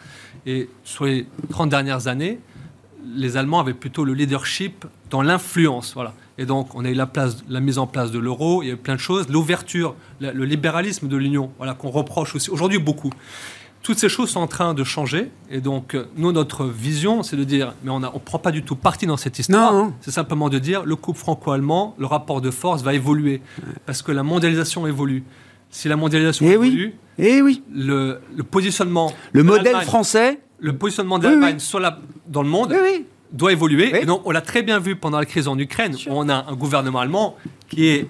[0.45, 2.39] Et sur les 30 dernières années,
[3.15, 5.93] les Allemands avaient plutôt le leadership dans l'influence.
[5.93, 6.13] Voilà.
[6.37, 8.71] Et donc, on a eu la, place, la mise en place de l'euro, il y
[8.71, 12.79] a eu plein de choses, l'ouverture, le libéralisme de l'Union, voilà, qu'on reproche aussi aujourd'hui
[12.79, 13.11] beaucoup.
[13.83, 15.29] Toutes ces choses sont en train de changer.
[15.51, 18.63] Et donc, euh, nous, notre vision, c'est de dire, mais on ne prend pas du
[18.63, 19.91] tout parti dans cette histoire.
[19.99, 23.41] C'est simplement de dire, le couple franco-allemand, le rapport de force va évoluer.
[23.85, 25.23] Parce que la mondialisation évolue.
[25.69, 27.25] Si la mondialisation eh évolue, oui.
[27.25, 27.63] Eh oui.
[27.73, 28.19] Le,
[28.49, 29.11] positionnement...
[29.33, 31.57] Le modèle français Le positionnement de l'Allemagne
[32.27, 32.73] dans le monde
[33.33, 34.01] doit évoluer.
[34.01, 36.45] Et donc, on l'a très bien vu pendant la crise en Ukraine, où on a
[36.47, 37.35] un gouvernement allemand
[37.67, 38.07] qui est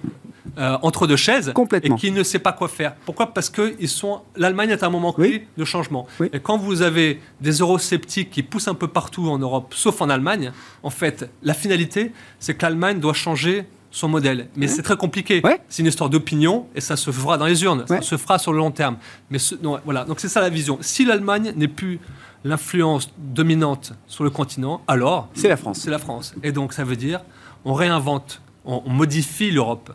[0.58, 1.52] euh, entre deux chaises
[1.82, 2.94] et qui ne sait pas quoi faire.
[3.04, 3.32] Pourquoi?
[3.32, 4.20] Parce que ils sont.
[4.36, 6.06] L'Allemagne est à un moment clé de changement.
[6.32, 10.08] Et quand vous avez des eurosceptiques qui poussent un peu partout en Europe, sauf en
[10.10, 10.52] Allemagne,
[10.82, 14.48] en fait, la finalité, c'est que l'Allemagne doit changer son modèle.
[14.56, 15.40] Mais c'est très compliqué.
[15.68, 17.84] C'est une histoire d'opinion et ça se fera dans les urnes.
[17.86, 18.96] Ça se fera sur le long terme.
[19.30, 19.38] Mais
[19.84, 20.04] voilà.
[20.04, 20.78] Donc c'est ça la vision.
[20.80, 22.00] Si l'Allemagne n'est plus
[22.44, 25.80] l'influence dominante sur le continent, alors c'est la France.
[25.80, 26.34] C'est la France.
[26.42, 27.20] Et donc ça veut dire
[27.64, 29.94] on réinvente, on modifie l'Europe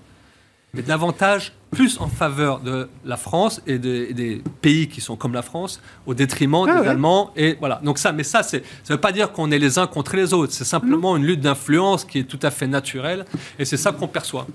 [0.74, 5.42] mais davantage plus en faveur de la France et, des pays qui sont comme la
[5.42, 7.32] France, au détriment ah des Allemands.
[7.36, 7.80] Et voilà.
[7.84, 8.60] Donc ça, mais ça, ça
[8.90, 10.54] veut pas dire qu'on est les uns contre les autres.
[10.54, 13.26] C'est simplement une lutte d'influence qui est tout à fait naturelle,
[13.58, 14.48] et c'est ça qu'on perçoit.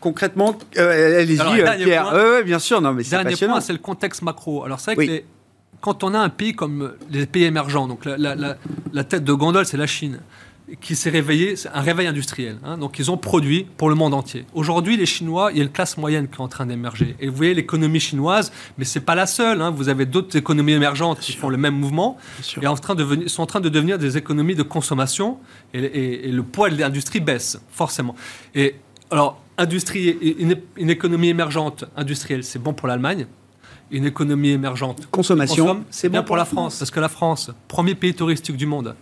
[0.00, 2.10] Concrètement, euh, allez-y, euh, Pierre.
[2.10, 4.64] Point, bien sûr, non, mais c'est Dernier point, c'est le contexte macro.
[4.64, 5.22] Alors c'est vrai que
[5.80, 9.78] quand on a un pays comme les pays émergents, donc la tête de gondole, c'est
[9.78, 10.20] la Chine
[10.80, 12.58] qui s'est réveillé, c'est un réveil industriel.
[12.64, 12.78] Hein.
[12.78, 14.46] donc ils ont produit pour le monde entier.
[14.54, 17.16] Aujourd'hui, les Chinois, il y a une classe moyenne qui est en train d'émerger.
[17.20, 19.60] Et vous voyez l'économie chinoise, mais c'est pas la seule.
[19.60, 19.70] Hein.
[19.70, 22.16] vous avez d'autres économies émergentes qui font le même mouvement
[22.60, 25.38] et en train de sont en train de devenir des économies de consommation.
[25.74, 28.14] Et, le poids de l'industrie baisse forcément.
[28.54, 28.76] Et
[29.10, 30.08] alors, industrie,
[30.38, 33.26] une, une économie émergente industrielle, c'est bon pour l'Allemagne
[33.90, 35.06] une économie émergente.
[35.10, 38.96] Consommation, c'est bien pour la France, parce que la France, premier pays touristique du monde.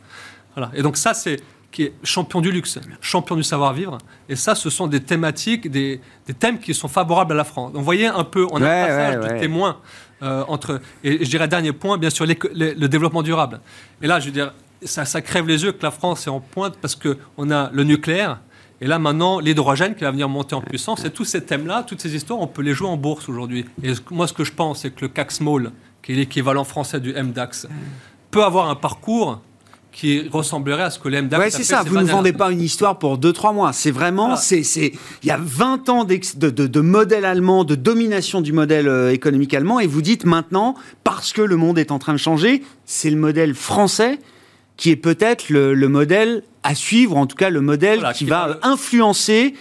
[0.55, 0.71] Voilà.
[0.75, 1.41] Et donc ça, c'est
[1.73, 3.99] qui est champion du luxe, champion du savoir-vivre.
[4.29, 7.73] Et ça, ce sont des thématiques, des, des, thèmes qui sont favorables à la France.
[7.73, 9.79] Donc, vous voyez un peu, on a un passage de témoin
[10.23, 10.81] euh, entre.
[11.03, 13.61] Et, je dirais, dernier point, bien sûr, le développement durable.
[14.03, 14.53] Et là, je veux dire,
[14.85, 17.85] ça, ça crève les yeux que la France est en pointe parce qu'on a le
[17.85, 18.41] nucléaire.
[18.81, 21.05] Et là, maintenant, l'hydrogène qui va venir monter en puissance.
[21.05, 23.64] Et tous ces thèmes-là, toutes ces histoires, on peut les jouer en bourse aujourd'hui.
[23.83, 25.70] Et moi, ce que je pense, c'est que le CAC Small,
[26.03, 27.68] qui est l'équivalent français du MDAX,
[28.33, 29.41] peut avoir un parcours
[29.93, 31.82] qui ressemblerait à ce que l'MDAX ouais, c'est ça.
[31.86, 33.72] Vous ne vendez pas une histoire pour 2-3 mois.
[33.72, 36.18] C'est vraiment, c'est, c'est, il y a 20 ans de,
[36.49, 40.74] de, de, modèle allemand, de domination du modèle euh, économique allemand, et vous dites maintenant,
[41.05, 44.18] parce que le monde est en train de changer, c'est le modèle français
[44.76, 48.59] qui est peut-être le, le modèle à suivre, en tout cas le modèle qui, va
[48.62, 49.55] influencer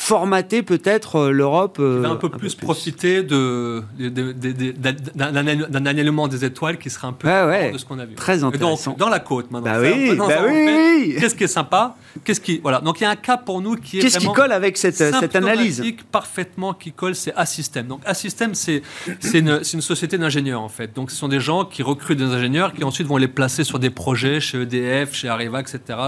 [0.00, 1.76] formater peut-être euh, l'Europe.
[1.78, 7.70] Euh, un peu plus, profiter de, d'un alignement des étoiles qui serait un peu ouais,
[7.70, 8.14] de ce qu'on a vu.
[8.14, 8.92] Très intéressant.
[8.92, 9.72] donc, dans la côte maintenant.
[9.72, 11.16] Bah oui, bah oui.
[11.20, 11.96] Qu'est-ce qui est sympa?
[12.24, 14.26] Qu'est-ce qui voilà Donc il y a un cas pour nous qui est Qu'est-ce qui
[14.32, 15.82] colle avec cette, cette analyse?
[16.10, 17.86] Parfaitement qui colle, c'est Assystem.
[17.86, 18.82] Donc Assystem, c'est
[19.20, 20.94] c'est une, une, société d'ingénieurs en fait.
[20.96, 23.78] Donc ce sont des gens qui recrutent des ingénieurs qui ensuite vont les placer sur
[23.78, 25.98] des projets chez EDF, chez Areva, etc.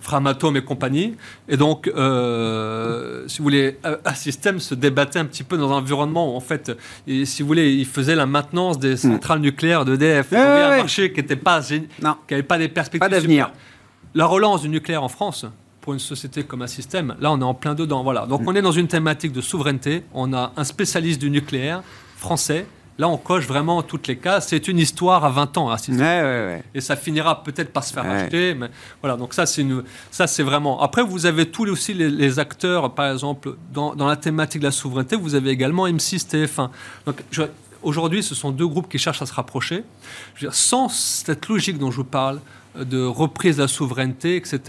[0.00, 1.14] Framatome et compagnie.
[1.48, 5.76] Et donc euh, si vous voulez, un système se débattait un petit peu dans un
[5.76, 6.76] environnement où, en fait,
[7.06, 10.32] si vous voulez, il faisait la maintenance des centrales nucléaires d'EDF.
[10.32, 11.86] Ouais, un marché qui n'était pas, qui
[12.30, 13.00] n'avait pas des perspectives.
[13.00, 13.52] Pas d'avenir.
[14.14, 15.46] La relance du nucléaire en France,
[15.80, 18.02] pour une société comme un système, là, on est en plein dedans.
[18.02, 18.26] Voilà.
[18.26, 18.48] Donc, mm.
[18.48, 20.04] on est dans une thématique de souveraineté.
[20.12, 21.82] On a un spécialiste du nucléaire
[22.16, 22.66] français
[22.98, 24.48] Là, on coche vraiment toutes les cases.
[24.48, 25.70] C'est une histoire à 20 ans.
[25.70, 25.76] Hein,
[26.74, 28.54] Et ça finira peut-être par se faire acheter.
[28.54, 28.68] Mais
[29.00, 29.84] voilà, donc ça, c'est une...
[30.10, 30.80] ça, c'est vraiment.
[30.82, 34.72] Après, vous avez tous aussi les, acteurs, par exemple, dans, dans, la thématique de la
[34.72, 36.70] souveraineté, vous avez également M6, TF1.
[37.06, 37.22] Donc,
[37.82, 39.84] aujourd'hui, ce sont deux groupes qui cherchent à se rapprocher.
[40.34, 42.40] Je veux dire, sans cette logique dont je vous parle,
[42.84, 44.60] de reprise de la souveraineté, etc.,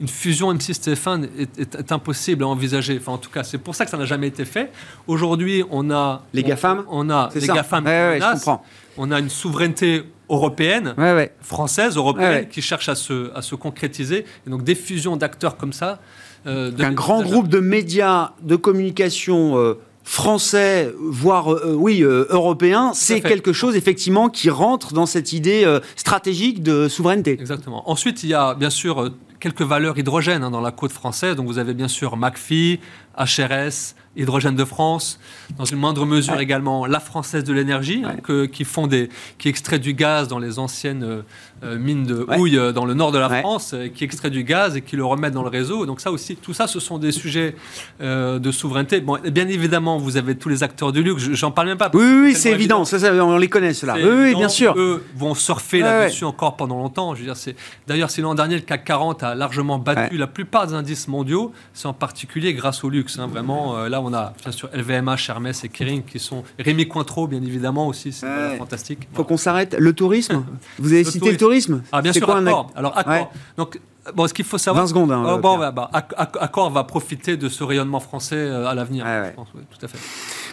[0.00, 1.28] une fusion M6-TF1
[1.58, 2.98] est, impossible à envisager.
[3.00, 4.72] Enfin, en tout cas, c'est pour ça que ça n'a jamais été fait.
[5.06, 6.22] Aujourd'hui, on a...
[6.32, 6.84] Les GAFAM?
[6.88, 7.86] On, a les GAFAM
[8.96, 10.94] On a une souveraineté européenne,
[11.40, 14.24] française, européenne, qui cherche à se, à se concrétiser.
[14.46, 16.00] Et donc, des fusions d'acteurs comme ça...
[16.46, 19.58] Euh, un grand groupe de médias, de communication...
[19.58, 25.06] Euh, français, voire euh, euh, oui euh, européen, c'est quelque chose effectivement qui rentre dans
[25.06, 27.32] cette idée stratégique de souveraineté.
[27.32, 27.90] Exactement.
[27.90, 31.36] Ensuite, il y a bien sûr quelques valeurs hydrogènes hein, dans la côte française.
[31.36, 32.80] Donc vous avez bien sûr McPhee,
[33.18, 35.18] HRS, Hydrogène de France,
[35.58, 39.78] dans une moindre mesure également la Française de l'énergie, hein, qui font des, qui extrait
[39.78, 41.24] du gaz dans les anciennes
[41.78, 44.76] mine de houille euh, dans le nord de la France euh, qui extrait du gaz
[44.76, 45.86] et qui le remettent dans le réseau.
[45.86, 47.54] Donc ça aussi, tout ça, ce sont des sujets
[48.00, 49.00] de souveraineté.
[49.00, 51.30] Bon, bien évidemment, vous avez tous les acteurs du luxe.
[51.32, 51.90] J'en parle même pas.
[51.94, 52.84] Oui, oui, c'est évident.
[52.84, 53.94] Ça, on les connaît cela.
[53.94, 54.74] Oui, bien sûr.
[54.76, 57.14] Eux vont surfer là-dessus encore pendant longtemps.
[57.14, 57.56] Je veux dire, c'est
[57.86, 61.52] d'ailleurs, si l'an dernier le CAC 40 a largement battu la plupart des indices mondiaux,
[61.72, 63.18] c'est en particulier grâce au luxe.
[63.18, 63.28] Hein.
[63.28, 67.42] Vraiment, là, on a bien sûr LVMH, Hermès et Kering qui sont Rémi Cointreau, bien
[67.42, 68.12] évidemment aussi.
[68.12, 69.08] C'est fantastique.
[69.14, 69.76] Faut qu'on s'arrête.
[69.78, 70.44] Le tourisme.
[70.78, 71.53] Vous avez cité le tourisme
[71.92, 72.70] ah, bien sûr, Accor.
[72.74, 73.32] Alors, Accor.
[73.56, 73.78] Donc,
[74.14, 74.84] Bon, ce qu'il faut savoir.
[74.84, 75.12] 20 secondes.
[75.12, 79.06] Hein, oh, bon, bah, Accor va profiter de ce rayonnement français euh, à l'avenir.
[79.36, 79.98] tout à fait.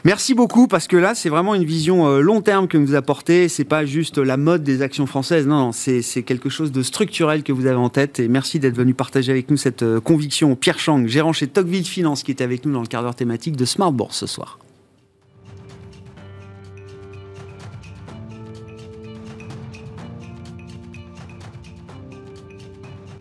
[0.06, 3.50] Merci beaucoup parce que là, c'est vraiment une vision euh, long terme que vous apportez.
[3.50, 5.48] C'est pas juste la mode des actions françaises.
[5.48, 8.20] Non, non c'est quelque chose de structurel que vous avez en tête.
[8.20, 10.56] Et merci d'être venu partager avec nous cette euh, conviction.
[10.56, 13.58] Pierre Chang, gérant chez Tocqueville Finance, qui est avec nous dans le quart d'heure thématique
[13.58, 14.60] de Smart Bourse ce soir.